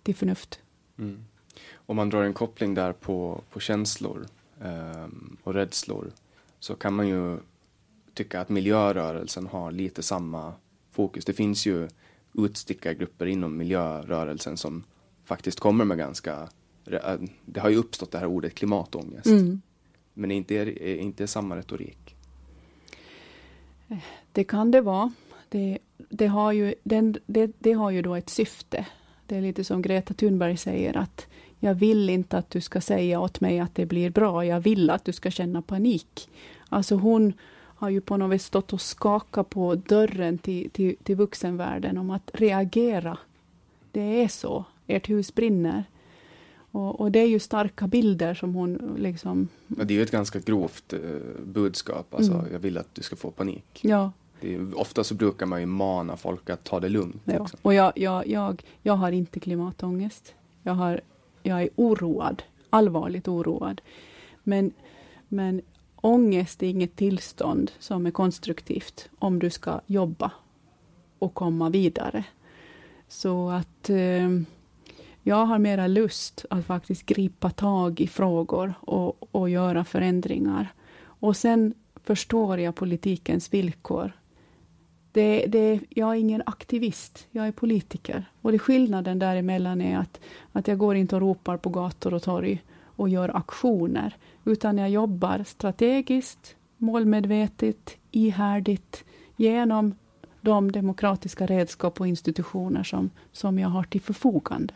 [0.04, 0.60] till förnuft.
[0.98, 1.26] Mm.
[1.74, 4.26] Om man drar en koppling där på, på känslor
[4.62, 5.08] eh,
[5.44, 6.12] och rädslor
[6.60, 7.38] så kan man ju
[8.14, 10.54] tycka att miljörörelsen har lite samma
[10.94, 11.26] fokus.
[11.26, 11.88] Det finns ju
[12.34, 14.84] utstickargrupper inom miljörörelsen som
[15.26, 16.50] faktiskt kommer med ganska,
[17.46, 19.26] det har ju uppstått det här ordet klimatångest.
[19.26, 19.62] Mm.
[20.14, 22.16] Men är inte, är inte samma retorik?
[24.32, 25.14] Det kan det vara.
[25.50, 25.78] Det,
[26.10, 28.86] det, har ju, den, det, det har ju då ett syfte.
[29.28, 31.28] Det är lite som Greta Thunberg säger att
[31.60, 34.46] jag vill inte att du ska säga åt mig att det blir bra.
[34.46, 36.30] Jag vill att du ska känna panik.
[36.70, 37.34] Alltså hon
[37.84, 42.10] har ju på något vis stått och skakat på dörren till, till, till vuxenvärlden om
[42.10, 43.18] att reagera.
[43.92, 44.66] Det är så.
[44.88, 45.84] Ert hus brinner.
[46.72, 49.48] Och, och, det är ju starka bilder som hon liksom...
[49.68, 51.00] Ja, det är ju ett ganska grovt eh,
[51.46, 52.14] budskap.
[52.14, 52.46] Alltså, mm.
[52.52, 53.80] jag vill att du ska få panik.
[53.82, 54.12] Ja.
[54.42, 57.22] Är, ofta så brukar man ju mana folk att ta det lugnt.
[57.26, 57.40] Ja.
[57.40, 57.60] Liksom.
[57.62, 60.34] Och jag, jag, jag, jag har inte klimatångest.
[60.62, 61.02] Jag, har,
[61.44, 62.44] jag är oroad.
[62.70, 63.82] Allvarligt oroad.
[64.44, 64.72] Men,
[65.28, 65.62] men
[66.06, 70.32] ångest är inget tillstånd som är konstruktivt om du ska jobba
[71.20, 72.24] och komma vidare.
[73.08, 74.30] Så att eh,
[75.24, 80.74] jag har mera lust att faktiskt gripa tag i frågor och, och göra förändringar.
[81.04, 84.12] Och sen förstår jag politikens villkor.
[85.12, 88.26] Det, det, jag är ingen aktivist, jag är politiker.
[88.42, 90.20] Och det skillnaden däremellan är att,
[90.52, 92.64] att jag går inte och ropar på gator och torg
[92.96, 99.04] och gör aktioner, utan jag jobbar strategiskt, målmedvetet, ihärdigt
[99.36, 99.96] genom
[100.42, 104.74] de demokratiska redskap och institutioner som, som jag har till förfogande.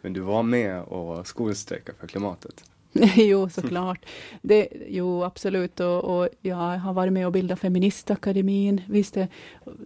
[0.00, 2.64] Men du var med och skolstrejka för klimatet?
[3.16, 4.06] jo, såklart.
[4.42, 5.80] Det, jo, absolut.
[5.80, 8.82] Och, och, jag har varit med och bildat Feministakademin.
[8.88, 9.28] Visst det,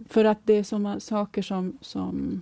[0.09, 2.41] för att det är sådana saker som, som...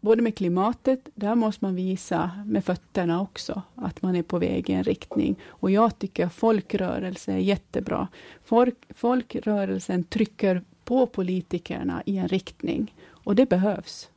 [0.00, 4.70] Både med klimatet, där måste man visa med fötterna också, att man är på väg
[4.70, 5.36] i en riktning.
[5.46, 8.08] Och jag tycker att folkrörelse är jättebra.
[8.44, 12.94] Folk, folkrörelsen trycker på politikerna i en riktning.
[13.08, 14.10] Och det behövs.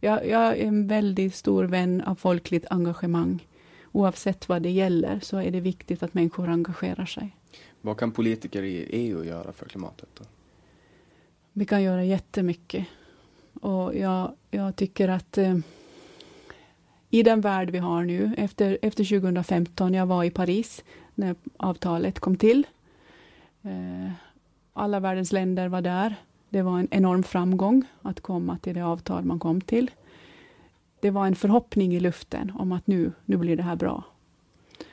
[0.00, 3.46] Jag, jag är en väldigt stor vän av folkligt engagemang.
[3.92, 7.36] Oavsett vad det gäller så är det viktigt att människor engagerar sig.
[7.80, 10.08] Vad kan politiker i EU göra för klimatet?
[10.18, 10.24] Då?
[11.52, 12.86] Vi kan göra jättemycket.
[13.54, 15.56] Och jag, jag tycker att eh,
[17.10, 20.84] i den värld vi har nu, efter, efter 2015, jag var i Paris
[21.14, 22.66] när avtalet kom till.
[23.62, 24.12] Eh,
[24.72, 26.14] alla världens länder var där.
[26.48, 29.90] Det var en enorm framgång att komma till det avtal man kom till.
[31.00, 34.04] Det var en förhoppning i luften om att nu, nu blir det här bra.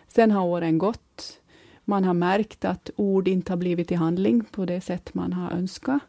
[0.08, 1.40] Sen har åren gått.
[1.86, 5.52] Man har märkt att ord inte har blivit i handling på det sätt man har
[5.52, 6.00] önskat.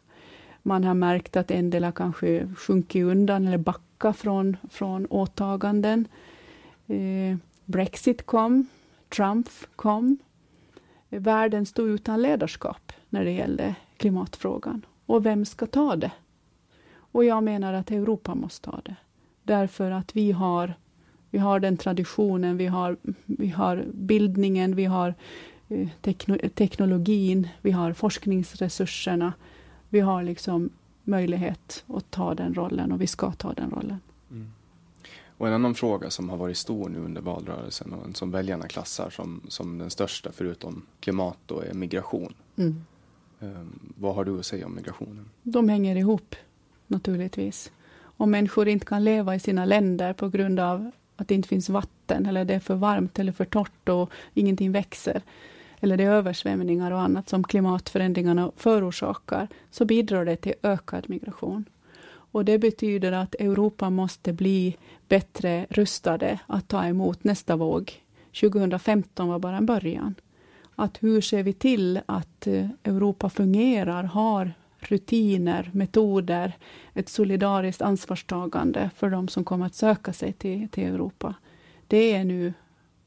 [0.69, 6.07] Man har märkt att en del har kanske sjunkit undan eller backat från, från åtaganden.
[6.87, 8.67] Eh, Brexit kom,
[9.15, 10.17] Trump kom.
[11.09, 14.85] Världen stod utan ledarskap när det gällde klimatfrågan.
[15.05, 16.11] Och vem ska ta det?
[16.91, 18.95] Och jag menar att Europa måste ta det.
[19.43, 20.73] Därför att vi har,
[21.29, 25.13] vi har den traditionen, vi har, vi har bildningen, vi har
[25.67, 25.87] eh,
[26.53, 29.33] teknologin, vi har forskningsresurserna.
[29.89, 30.69] Vi har liksom
[31.03, 33.99] möjlighet att ta den rollen och vi ska ta den rollen.
[34.31, 34.51] Mm.
[35.37, 39.09] Och en annan fråga som har varit stor nu under valrörelsen och som väljarna klassar
[39.09, 42.33] som, som den största förutom klimat då är migration.
[42.55, 42.85] Mm.
[43.39, 45.29] Um, vad har du att säga om migrationen?
[45.43, 46.35] De hänger ihop
[46.87, 47.71] naturligtvis.
[48.01, 51.69] Om människor inte kan leva i sina länder på grund av att det inte finns
[51.69, 55.21] vatten eller det är för varmt eller för torrt och ingenting växer
[55.79, 61.65] eller det är översvämningar och annat som klimatförändringarna förorsakar, så bidrar det till ökad migration.
[62.31, 68.03] Och det betyder att Europa måste bli bättre rustade att ta emot nästa våg.
[68.41, 70.15] 2015 var bara en början
[70.75, 76.53] att hur ser vi till att eh, Europa fungerar, har rutiner, metoder,
[76.93, 81.33] ett solidariskt ansvarstagande för de som kommer att söka sig till, till Europa.
[81.87, 82.53] Det är nu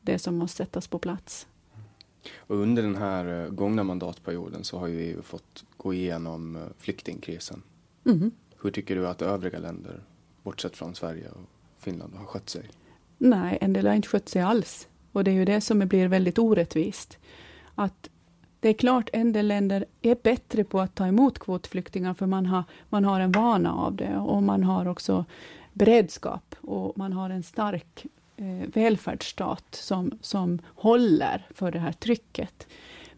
[0.01, 1.47] det som måste sättas på plats.
[2.37, 6.63] Och under den här eh, gångna mandatperioden så har ju EU fått gå igenom eh,
[6.79, 7.63] flyktingkrisen.
[8.07, 8.31] Mm.
[8.63, 10.03] Hur tycker du att övriga länder,
[10.43, 11.49] bortsett från Sverige och
[11.79, 12.71] Finland, har skött sig?
[13.19, 14.89] Nej, en del har inte skött sig alls.
[15.13, 17.19] Och det är ju det som blir väldigt orättvist
[17.75, 18.11] att
[18.61, 22.47] det är klart en del länder är bättre på att ta emot kvotflyktingar, för man
[22.47, 25.25] har, man har en vana av det och man har också
[25.73, 28.07] beredskap och man har en stark
[28.37, 32.67] eh, välfärdsstat som, som håller för det här trycket.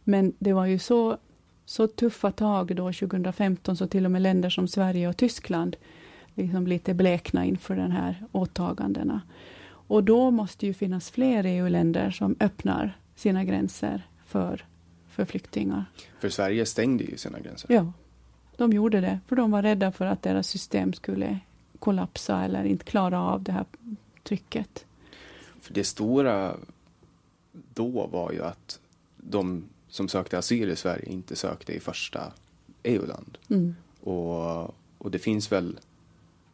[0.05, 1.19] Men det var ju så,
[1.65, 5.77] så tuffa tag då 2015, så till och med länder som Sverige och Tyskland
[6.35, 9.21] liksom lite blekna inför de här åtagandena.
[9.87, 14.65] Och då måste ju finnas fler EU-länder som öppnar sina gränser för,
[15.09, 15.85] för flyktingar.
[16.21, 17.73] För Sverige stängde ju sina gränser.
[17.73, 17.93] Ja,
[18.57, 21.39] de gjorde det, för de var rädda för att deras system skulle
[21.79, 23.65] kollapsa eller inte klara av det här
[24.23, 24.85] trycket.
[25.65, 26.57] För det stora
[27.53, 28.81] då var ju att
[29.17, 32.33] de som sökte asyl i Sverige inte sökte i första
[32.83, 33.39] EU-land.
[33.49, 33.75] Mm.
[34.01, 34.65] Och,
[34.99, 35.79] och det finns väl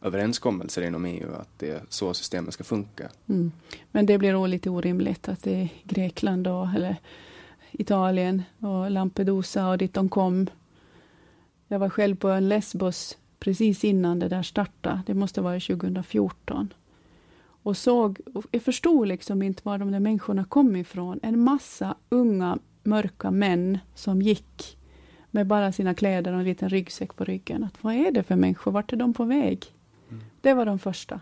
[0.01, 3.09] överenskommelser inom EU att det är så systemet ska funka.
[3.27, 3.51] Mm.
[3.91, 6.95] Men det blir då lite orimligt att det är Grekland då, eller
[7.71, 10.49] Italien och Lampedusa och dit de kom.
[11.67, 15.01] Jag var själv på en Lesbos precis innan det där startade.
[15.05, 16.73] Det måste vara 2014.
[17.63, 21.19] Och såg, och jag förstod liksom inte var de där människorna kom ifrån.
[21.23, 24.77] En massa unga mörka män som gick
[25.31, 27.63] med bara sina kläder och en liten ryggsäck på ryggen.
[27.63, 28.71] Att, vad är det för människor?
[28.71, 29.65] Vart är de på väg?
[30.09, 30.23] Mm.
[30.41, 31.19] Det var de första.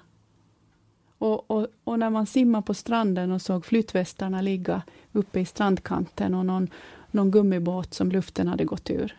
[1.18, 4.82] Och, och, och, när man simmade på stranden och såg flytvästarna ligga
[5.12, 6.68] uppe i strandkanten och någon,
[7.12, 9.18] någon gummibåt som luften hade gått ur.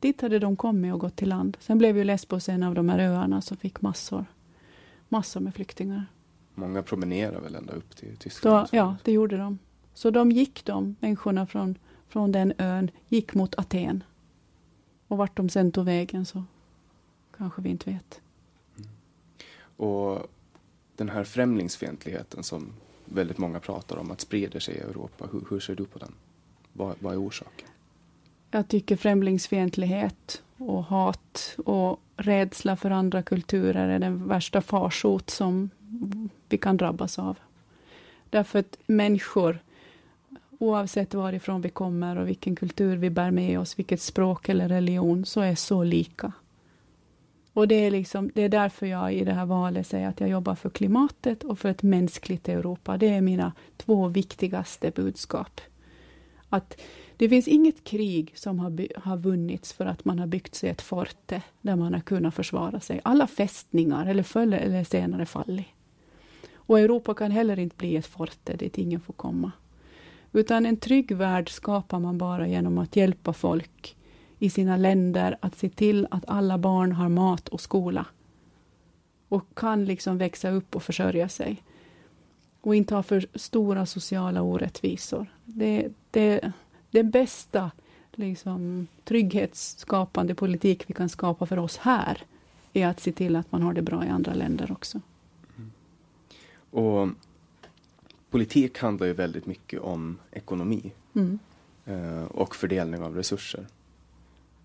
[0.00, 1.56] Dit hade de kommit och gått till land.
[1.60, 4.24] Sen blev ju Lesbos en av de här öarna som fick massor,
[5.08, 6.06] massor med flyktingar.
[6.54, 8.68] Många promenerar väl ända upp till Tyskland?
[8.70, 9.58] Då, ja, det gjorde de.
[9.94, 11.78] Så de gick, de människorna från,
[12.08, 14.04] från den ön, gick mot Aten.
[15.08, 16.44] Och vart de sen tog vägen så
[17.36, 18.20] kanske vi inte vet.
[18.76, 18.90] Mm.
[19.76, 20.26] Och
[20.96, 22.72] den här främlingsfientligheten som
[23.04, 26.14] väldigt många pratar om att sprider sig i Europa, hur, hur ser du på den?
[26.72, 27.68] Vad, vad är orsaken?
[28.50, 35.70] Jag tycker främlingsfientlighet och hat och rädsla för andra kulturer är den värsta farsot som
[36.48, 37.38] vi kan drabbas av.
[38.30, 39.58] Därför att människor,
[40.58, 45.24] oavsett varifrån vi kommer och vilken kultur vi bär med oss, vilket språk eller religion,
[45.24, 46.32] så är så lika.
[47.52, 50.28] Och det är, liksom, det är därför jag i det här valet säger att jag
[50.28, 52.96] jobbar för klimatet och för ett mänskligt Europa.
[52.96, 55.60] Det är mina två viktigaste budskap.
[56.48, 56.80] Att
[57.16, 60.82] det finns inget krig som har, har vunnits för att man har byggt sig ett
[60.82, 63.00] forte där man har kunnat försvara sig.
[63.04, 65.66] Alla fästningar, eller förr eller senare, fallit.
[66.66, 69.52] Och Europa kan heller inte bli ett forte dit ingen får komma.
[70.32, 73.96] Utan en trygg värld skapar man bara genom att hjälpa folk
[74.38, 78.06] i sina länder att se till att alla barn har mat och skola.
[79.28, 81.62] Och kan liksom växa upp och försörja sig.
[82.60, 85.26] Och inte ha för stora sociala orättvisor.
[85.44, 86.52] Det, det,
[86.90, 87.70] det bästa
[88.12, 92.22] liksom, trygghetsskapande politik vi kan skapa för oss här
[92.72, 95.00] är att se till att man har det bra i andra länder också.
[96.74, 97.08] Och
[98.30, 101.38] politik handlar ju väldigt mycket om ekonomi mm.
[101.86, 103.66] Eh, och fördelning av resurser.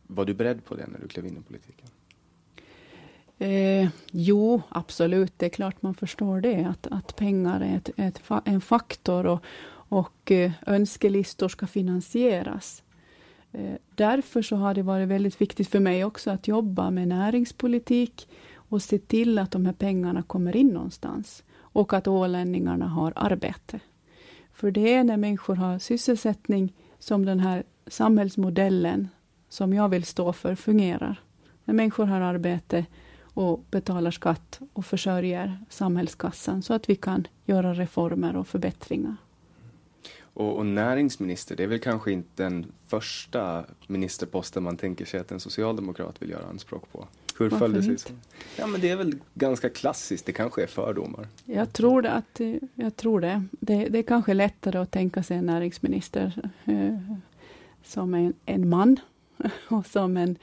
[0.08, 1.88] Var du beredd på det när du klev in i politiken?
[3.38, 5.34] Eh, jo, absolut.
[5.38, 6.64] Det är klart man förstår det.
[6.64, 12.84] Att, att pengar är ett, ett, en faktor och, och eh, önskelistor ska finansieras.
[13.52, 18.28] Eh, därför så har det varit väldigt viktigt för mig också att jobba med näringspolitik
[18.56, 21.44] och se till att de här pengarna kommer in någonstans.
[21.74, 23.80] Och att ålänningarna har arbete.
[24.54, 29.08] För det är när människor har sysselsättning som den här samhällsmodellen
[29.50, 31.22] som jag vill stå för fungerar.
[31.66, 32.86] När människor har arbete
[33.22, 39.16] och betalar skatt och försörjer samhällskassan så att vi kan göra reformer och förbättringar.
[40.22, 45.32] Och, och, näringsminister, det är väl kanske inte den första ministerposten man tänker sig att
[45.32, 47.08] en socialdemokrat vill göra anspråk på?
[47.40, 48.10] Hur föll det sig så?
[48.58, 51.28] Ja, men det är väl ganska klassiskt, det kanske är fördomar.
[51.46, 52.12] Jag tror det.
[52.12, 52.42] Att,
[52.76, 53.44] jag tror det.
[53.52, 53.86] det.
[53.90, 57.18] Det är kanske lättare att tänka sig en näringsminister eh,
[57.84, 59.00] som en, en man
[59.68, 60.36] och som en,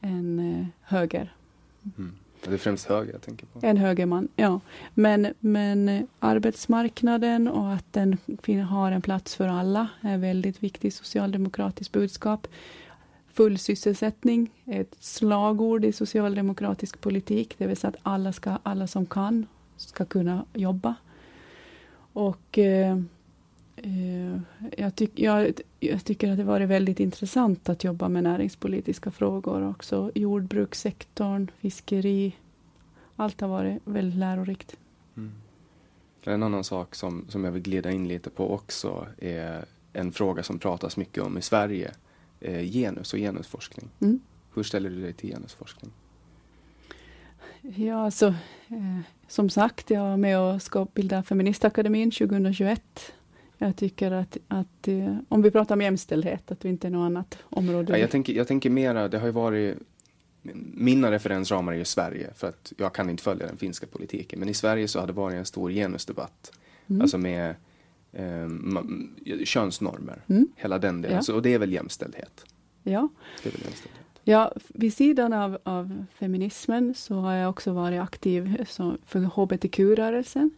[0.00, 1.34] en eh, höger.
[1.98, 2.12] Mm.
[2.44, 3.60] Det är främst höger jag tänker på.
[3.62, 4.60] En högerman, ja.
[4.94, 8.18] Men, men eh, arbetsmarknaden och att den
[8.68, 12.46] har en plats för alla är väldigt viktigt socialdemokratiskt budskap.
[13.38, 18.86] Full sysselsättning är ett slagord i socialdemokratisk politik, det vill säga att alla, ska, alla
[18.86, 20.94] som kan ska kunna jobba.
[22.12, 22.98] Och eh,
[23.82, 24.40] Eh,
[24.76, 29.68] jag, tyck, jag, jag, tycker att det varit väldigt intressant att jobba med näringspolitiska frågor
[29.68, 30.10] också.
[30.14, 32.36] Jordbrukssektorn, fiskeri.
[33.16, 34.76] Allt har varit väldigt lärorikt.
[35.16, 35.32] Mm.
[36.22, 40.42] En annan sak som, som jag vill glida in lite på också är en fråga
[40.42, 41.92] som pratas mycket om i Sverige.
[42.40, 43.90] Eh, genus och genusforskning.
[44.00, 44.20] Mm.
[44.54, 45.92] Hur ställer du dig till genusforskning?
[47.62, 48.26] Ja, alltså,
[48.68, 53.12] eh, som sagt, jag var med och ska bilda Feministakademin 2021
[53.58, 57.06] jag tycker att, att eh, om vi pratar om jämställdhet, att vi inte är något
[57.06, 57.92] annat område.
[57.92, 59.78] Ja, jag, tänker, jag tänker mera, det har ju varit
[60.74, 64.38] mina referensramar är ju Sverige, för att jag kan inte följa den finska politiken.
[64.40, 66.52] Men i Sverige så har det varit en stor genusdebatt.
[66.86, 67.02] Mm.
[67.02, 67.54] Alltså med
[68.12, 70.48] eh, könsnormer, mm.
[70.56, 71.16] hela den delen.
[71.16, 71.22] Ja.
[71.22, 72.44] Så, och det är väl jämställdhet?
[72.82, 73.08] Ja.
[73.42, 74.08] Det är väl jämställdhet.
[74.24, 80.50] Ja, vid sidan av, av feminismen så har jag också varit aktiv som, för hbtq-rörelsen.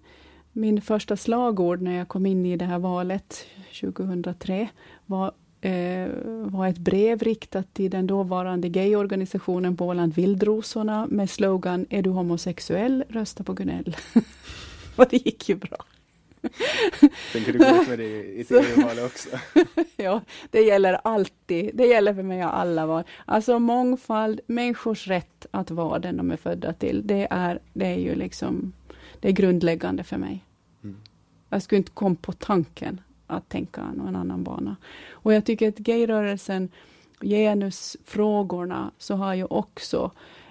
[0.53, 3.47] Min första slagord när jag kom in i det här valet
[3.81, 4.69] 2003
[5.07, 6.09] var, eh,
[6.45, 12.11] var ett brev riktat till den dåvarande gayorganisationen på Åland, Vildrosorna, med slogan Är du
[12.11, 13.97] homosexuell, rösta på Gunell.
[14.97, 15.79] Och det gick ju bra.
[17.33, 19.29] Tänker du gå ut med det i ett EU-val också?
[19.97, 20.21] ja,
[20.51, 21.71] det gäller alltid.
[21.75, 23.05] Det gäller för mig alla val.
[23.25, 27.07] Alltså mångfald, människors rätt att vara den de är födda till.
[27.07, 28.73] Det är, det är ju liksom,
[29.21, 30.45] det är grundläggande för mig.
[30.85, 30.97] Mm.
[31.49, 34.77] Jag skulle inte komma på tanken att tänka någon annan bana.
[35.11, 36.69] Och jag tycker att gayrörelsen,
[37.21, 40.11] genusfrågorna, så har ju också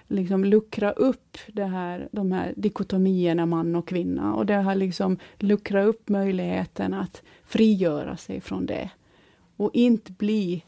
[0.09, 4.35] liksom luckra upp det här, de här dikotomierna man och kvinna.
[4.35, 8.89] Och det har liksom luckrat upp möjligheten att frigöra sig från det.
[9.55, 10.63] Och inte bli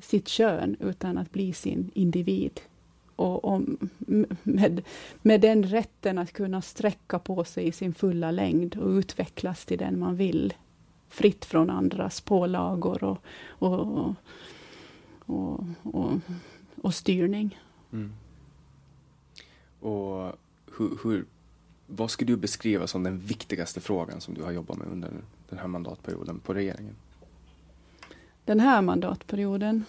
[0.00, 2.60] sitt kön, utan att bli sin individ.
[3.16, 3.62] Och, och
[4.42, 4.82] med,
[5.22, 9.78] med den rätten att kunna sträcka på sig i sin fulla längd och utvecklas till
[9.78, 10.54] den man vill.
[11.08, 13.18] Fritt från andras pålagor och,
[13.48, 14.14] och,
[15.26, 16.12] och, och,
[16.82, 17.58] och styrning.
[17.92, 18.12] Mm.
[19.80, 20.32] Och
[20.78, 21.24] hur, hur,
[21.86, 25.10] vad skulle du beskriva som den viktigaste frågan som du har jobbat med under
[25.48, 26.94] den här mandatperioden på regeringen?
[28.44, 29.84] Den här mandatperioden?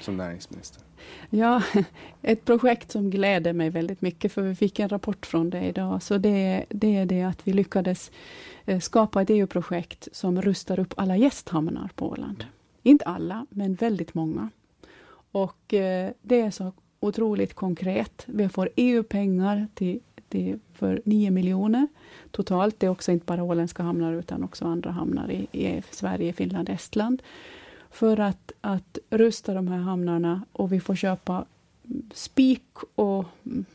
[0.00, 0.82] Som näringsminister?
[1.30, 1.62] Ja,
[2.22, 6.02] ett projekt som gläder mig väldigt mycket, för vi fick en rapport från det idag.
[6.02, 8.10] Så det, det är det att vi lyckades
[8.64, 12.44] eh, skapa ett EU-projekt som rustar upp alla gästhamnar på Åland.
[12.82, 14.50] Inte alla, men väldigt många.
[15.32, 18.22] Och eh, det är så otroligt konkret.
[18.26, 21.88] Vi får EU-pengar till, till, för 9 miljoner
[22.30, 22.80] totalt.
[22.80, 26.68] Det är också inte bara åländska hamnar utan också andra hamnar i, i Sverige, Finland,
[26.68, 27.22] Estland.
[27.90, 31.44] För att, att rusta de här hamnarna och vi får köpa
[32.14, 32.62] spik
[32.94, 33.24] och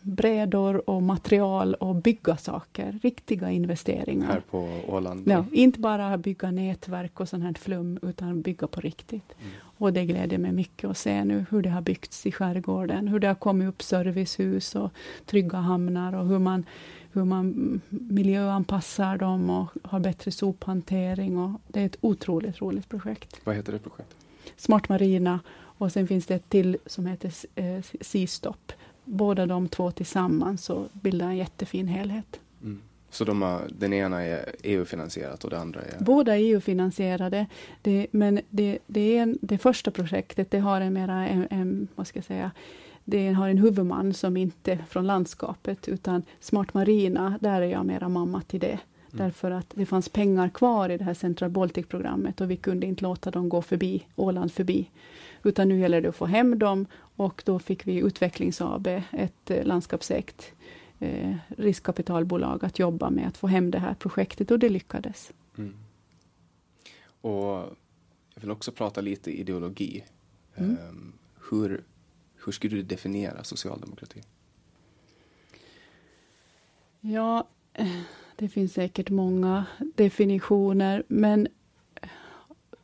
[0.02, 3.00] brädor och material och bygga saker.
[3.04, 4.28] Riktiga investeringar.
[4.28, 5.24] Här på Åland?
[5.26, 9.36] Ja, inte bara bygga nätverk och sånt här flum, utan bygga på riktigt.
[9.40, 9.54] Mm.
[9.84, 13.20] Och det gläder mig mycket att se nu hur det har byggts i skärgården, hur
[13.20, 14.92] det har kommit upp servicehus och
[15.26, 16.66] trygga hamnar och hur man,
[17.12, 21.38] hur man miljöanpassar dem och har bättre sophantering.
[21.38, 23.42] Och det är ett otroligt roligt projekt.
[23.44, 24.18] Vad heter det projektet?
[24.56, 28.72] Smart Marina och sen finns det ett till som heter eh, Seastop.
[29.06, 32.40] Båda de två tillsammans så bildar en jättefin helhet.
[32.62, 32.82] Mm.
[33.14, 35.98] Så de har, den ena är EU-finansierat och det andra är?
[36.00, 37.46] Båda är EU-finansierade.
[37.82, 41.88] Det, men det, det, är en, det första projektet det har en mera, en, en,
[41.96, 42.52] vad ska jag säga,
[43.06, 47.86] det har en huvudman som inte är från landskapet, utan Smart Marina, där är jag
[47.86, 48.68] mera mamma till det.
[48.68, 48.80] Mm.
[49.12, 53.04] Därför att det fanns pengar kvar i det här Central Baltic-programmet och vi kunde inte
[53.04, 54.90] låta dem gå förbi, Åland förbi.
[55.44, 56.86] Utan nu gäller det att få hem dem
[57.16, 60.54] och då fick vi Utvecklings AB, ett eh, landskapsägt
[61.04, 65.34] eh, riskkapitalbolag, att jobba med att få hem det här projektet och det lyckades.
[65.58, 65.74] Mm.
[67.22, 67.78] Och
[68.34, 70.04] jag vill också prata lite ideologi.
[70.56, 70.78] Mm.
[70.90, 71.14] Um,
[71.50, 71.84] hur,
[72.46, 74.22] hur skulle du definiera socialdemokrati?
[77.02, 77.48] Ja,
[78.36, 81.48] det finns säkert många definitioner, men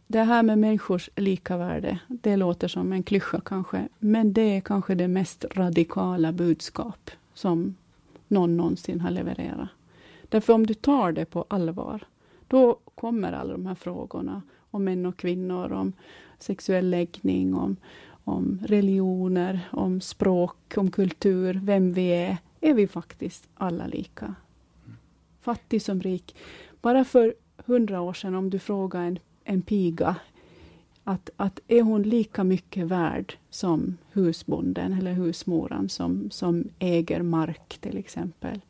[0.07, 4.61] det här med människors lika värde, det låter som en klyscha kanske, men det är
[4.61, 7.75] kanske det mest radikala budskap som
[8.29, 9.69] någon någonsin har levererat.
[10.29, 12.03] Därför om du tar det på allvar,
[12.47, 15.93] då kommer alla de här frågorna om män och kvinnor, om
[16.39, 17.75] sexuell läggning, om,
[18.23, 24.35] om religioner, om språk, om kultur, vem vi är, är vi faktiskt alla lika.
[25.41, 26.35] Fattig som rik.
[26.81, 27.33] Bara för
[27.65, 29.19] hundra år sedan, om du frågar en
[29.49, 30.15] en piga,
[31.09, 37.77] att, att är hon lika mycket värd som husbonden eller husmoran som, som äger mark
[37.79, 38.61] till exempel?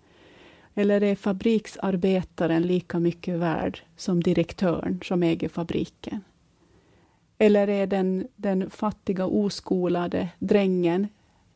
[0.76, 6.22] Eller är fabriksarbetaren lika mycket värd som direktören som äger fabriken?
[7.38, 11.08] Eller är den, den fattiga oskolade drängen,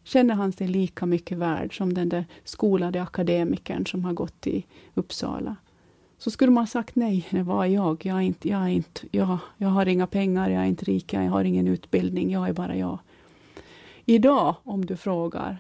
[0.04, 4.66] känner han sig lika mycket värd som den där skolade akademikern som har gått i
[4.94, 5.56] Uppsala?
[6.24, 8.06] Så skulle man sagt nej, det var jag.
[8.06, 11.14] Jag, är inte, jag, är inte, jag, jag har inga pengar, jag är inte rik,
[11.14, 13.00] jag har ingen utbildning, jag är bara jag.
[14.06, 15.58] Idag, om du frågar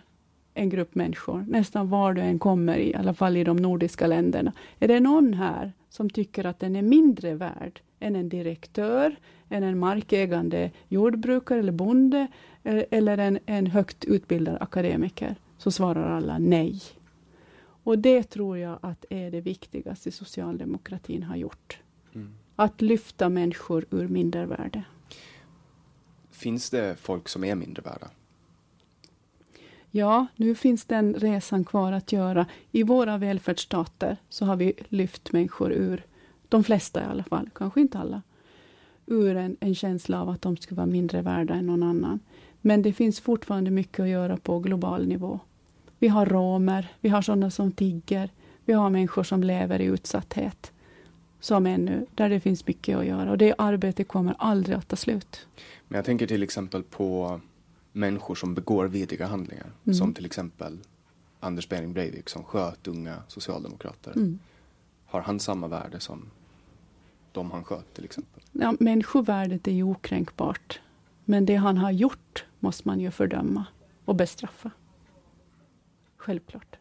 [0.53, 4.53] en grupp människor, nästan var du än kommer, i alla fall i de nordiska länderna,
[4.79, 9.15] är det någon här som tycker att den är mindre värd än en direktör,
[9.49, 12.27] än en markägande jordbrukare eller bonde,
[12.63, 16.81] e-, eller en, en högt utbildad akademiker, så svarar alla nej.
[17.83, 21.79] Och det tror jag att är det viktigaste socialdemokratin har gjort.
[22.13, 22.33] Mm.
[22.55, 24.83] Att lyfta människor ur mindervärde.
[26.31, 28.09] Finns det folk som är mindre värda?
[29.91, 32.45] Ja, nu finns den resan kvar att göra.
[32.71, 36.05] I våra välfärdsstater så har vi lyft människor ur,
[36.49, 38.21] de flesta i alla fall, kanske inte alla,
[39.05, 42.19] ur en, en känsla av att de skulle vara mindre värda än någon annan.
[42.61, 45.39] Men det finns fortfarande mycket att göra på global nivå.
[46.03, 48.29] Vi har romer, vi har sådana som tigger,
[48.65, 50.71] vi har människor som lever i utsatthet.
[51.39, 54.95] Som ännu, där det finns mycket att göra och det arbetet kommer aldrig att ta
[54.95, 55.47] slut.
[55.87, 57.39] Men jag tänker till exempel på
[57.91, 59.71] människor som begår vidriga handlingar.
[59.83, 59.95] Mm.
[59.95, 60.79] Som till exempel
[61.39, 64.11] Anders Behring Breivik som sköt unga socialdemokrater.
[64.11, 64.39] Mm.
[65.05, 66.29] Har han samma värde som
[67.31, 68.43] de han sköt till exempel?
[68.51, 70.79] Ja, människovärdet är ju okränkbart.
[71.25, 73.65] Men det han har gjort måste man ju fördöma
[74.05, 74.71] och bestraffa.
[76.23, 76.75] Självklart.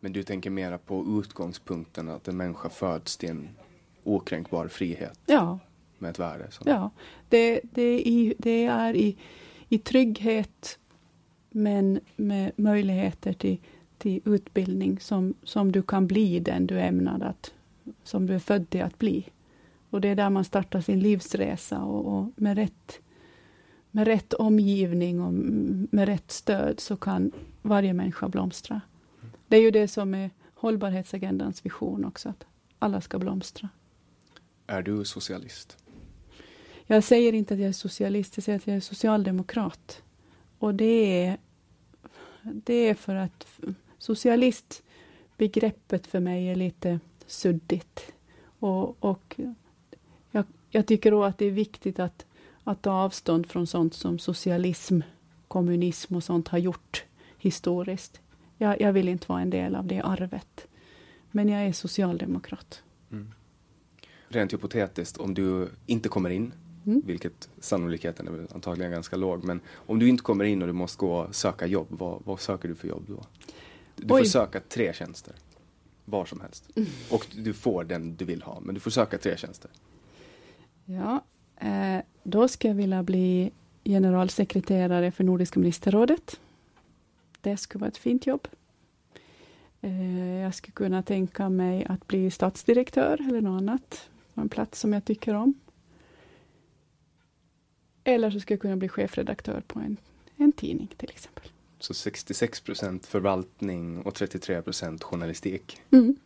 [0.00, 3.48] Men du tänker mera på utgångspunkten att en människa föds till en
[4.04, 5.58] okränkbar frihet Ja,
[5.98, 6.46] med ett värde.
[6.50, 6.62] Så.
[6.66, 6.90] ja.
[7.28, 9.16] Det, det, är i, det är i,
[9.68, 10.78] i trygghet
[11.50, 13.60] men med möjligheter till,
[13.98, 17.54] till utbildning som, som du kan bli den du är ämnad att,
[18.02, 19.26] som du är född till att bli.
[19.90, 23.00] Och det är där man startar sin livsresa och, och med, rätt,
[23.90, 25.32] med rätt omgivning och
[25.94, 27.32] med rätt stöd så kan
[27.62, 28.80] varje människa blomstra.
[29.48, 32.44] Det är ju det som är hållbarhetsagendans vision också, att
[32.78, 33.68] alla ska blomstra.
[34.66, 35.76] Är du socialist?
[36.86, 40.02] Jag säger inte att jag är socialist, jag säger att jag är socialdemokrat.
[40.58, 41.38] Och det är,
[42.42, 43.46] det är för att
[43.98, 48.12] socialistbegreppet för mig är lite suddigt.
[48.58, 49.40] Och, och
[50.30, 52.26] jag, jag tycker då att det är viktigt att,
[52.68, 55.00] att ta avstånd från sånt som socialism,
[55.48, 57.04] kommunism och sånt har gjort
[57.38, 58.20] historiskt.
[58.58, 60.66] Jag, jag vill inte vara en del av det arvet.
[61.30, 62.82] Men jag är socialdemokrat.
[63.12, 63.32] Mm.
[64.28, 66.52] Rent hypotetiskt, om du inte kommer in,
[66.86, 67.02] Mm.
[67.06, 70.98] vilket sannolikheten är antagligen ganska låg, men om du inte kommer in och du måste
[70.98, 73.24] gå och söka jobb, vad, vad söker du för jobb då?
[73.96, 74.26] Du får Oj.
[74.26, 75.34] söka tre tjänster,
[76.04, 76.68] var som helst.
[77.10, 79.70] Och du får den du vill ha, men du får söka tre tjänster.
[80.84, 81.24] Ja,
[82.22, 83.50] då ska jag vilja bli
[83.84, 86.40] generalsekreterare för Nordiska ministerrådet.
[87.40, 88.48] Det skulle vara ett fint jobb.
[89.80, 94.08] Eh, jag skulle kunna tänka mig att bli statsdirektör eller något annat.
[94.34, 95.54] På en plats som jag tycker om.
[98.04, 99.96] Eller så skulle jag kunna bli chefredaktör på en,
[100.36, 101.48] en tidning till exempel.
[101.78, 105.80] Så 66 procent förvaltning och 33 procent journalistik.
[105.90, 106.16] Mm.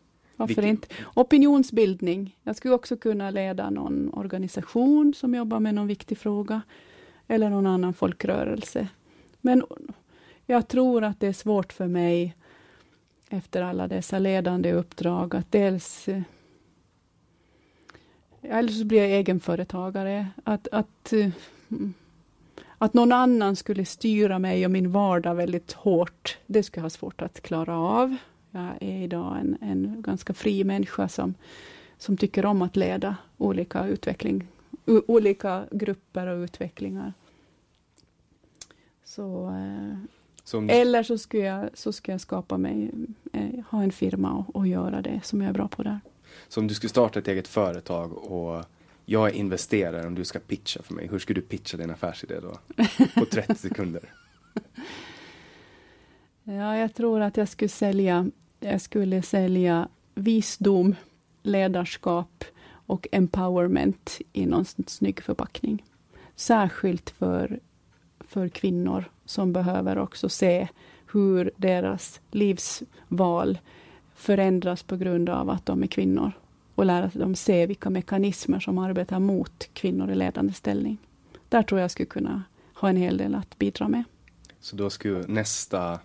[0.43, 0.89] Varför Vilken- inte?
[1.15, 2.37] Opinionsbildning.
[2.43, 6.63] Jag skulle också kunna leda någon organisation som jobbar med någon viktig fråga.
[7.29, 8.89] Eller någon annan folkrörelse.
[9.41, 9.65] Men
[10.47, 12.37] jag tror att det är svårt för mig
[13.29, 16.23] efter alla dessa ledande uppdrag att dels eh,
[18.43, 20.27] eller så blir jag egenföretagare.
[20.45, 21.29] Att, att, eh,
[22.79, 26.91] att någon annan skulle styra mig och min vardag väldigt hårt, det skulle jag ha
[26.91, 28.17] svårt att klara av.
[28.55, 31.35] Jag är idag en, en ganska fri människa som,
[31.99, 34.49] som tycker om att leda olika utveckling,
[34.87, 37.13] olika grupper och utvecklingar.
[39.05, 39.99] Så, eh,
[40.45, 42.91] Så om, eller så skulle jag, så skulle jag skapa mig,
[43.33, 46.01] eh, ha en firma och, och göra det som jag är bra på där.
[46.49, 48.65] så om du skulle starta ett eget företag och
[49.05, 52.41] jag är investerare om du ska pitcha för mig, hur skulle du pitcha din affärsidé
[52.41, 52.59] då?
[53.15, 54.13] På 30 sekunder.
[56.45, 58.31] Ja, jag tror att jag skulle sälja,
[58.65, 60.95] jag skulle sälja visdom,
[61.43, 62.45] ledarskap
[62.87, 65.85] och empowerment i någon snygg förpackning.
[66.37, 67.61] Särskilt för,
[68.21, 70.69] för kvinnor som behöver också se
[71.13, 73.59] hur deras livsval
[74.15, 76.33] förändras på grund av att de är kvinnor
[76.75, 80.99] och lära dem se vilka mekanismer som arbetar mot kvinnor i ledande ställning.
[81.49, 82.43] Där tror jag skulle kunna
[82.75, 84.05] ha en hel del att bidra med.
[84.61, 86.01] Så då skulle nästa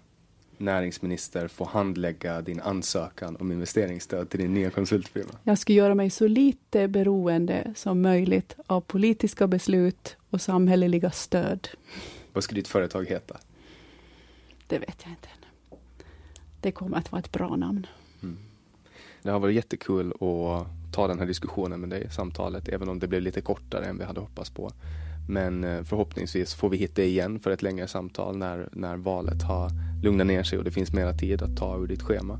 [0.57, 5.29] näringsminister få handlägga din ansökan om investeringsstöd till din nya konsultfirma.
[5.43, 11.67] Jag ska göra mig så lite beroende som möjligt av politiska beslut och samhälleliga stöd.
[12.33, 13.37] Vad skulle ditt företag heta?
[14.67, 15.77] Det vet jag inte än.
[16.61, 17.87] Det kommer att vara ett bra namn.
[19.21, 23.07] Det har varit jättekul att ta den här diskussionen med dig, samtalet, även om det
[23.07, 24.71] blev lite kortare än vi hade hoppats på.
[25.27, 29.71] Men eh, förhoppningsvis får vi hitta igen för ett längre samtal när, när valet har
[30.03, 32.39] lugnat ner sig och det finns mera tid att ta ur ditt schema.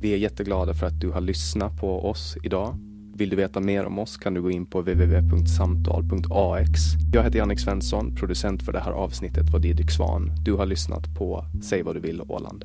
[0.00, 2.76] Vi är jätteglada för att du har lyssnat på oss idag.
[3.14, 6.80] Vill du veta mer om oss kan du gå in på www.samtal.ax.
[7.12, 10.32] Jag heter Jannik Svensson, producent för det här avsnittet var Didrik Svan.
[10.44, 12.64] Du har lyssnat på Säg vad du vill Åland.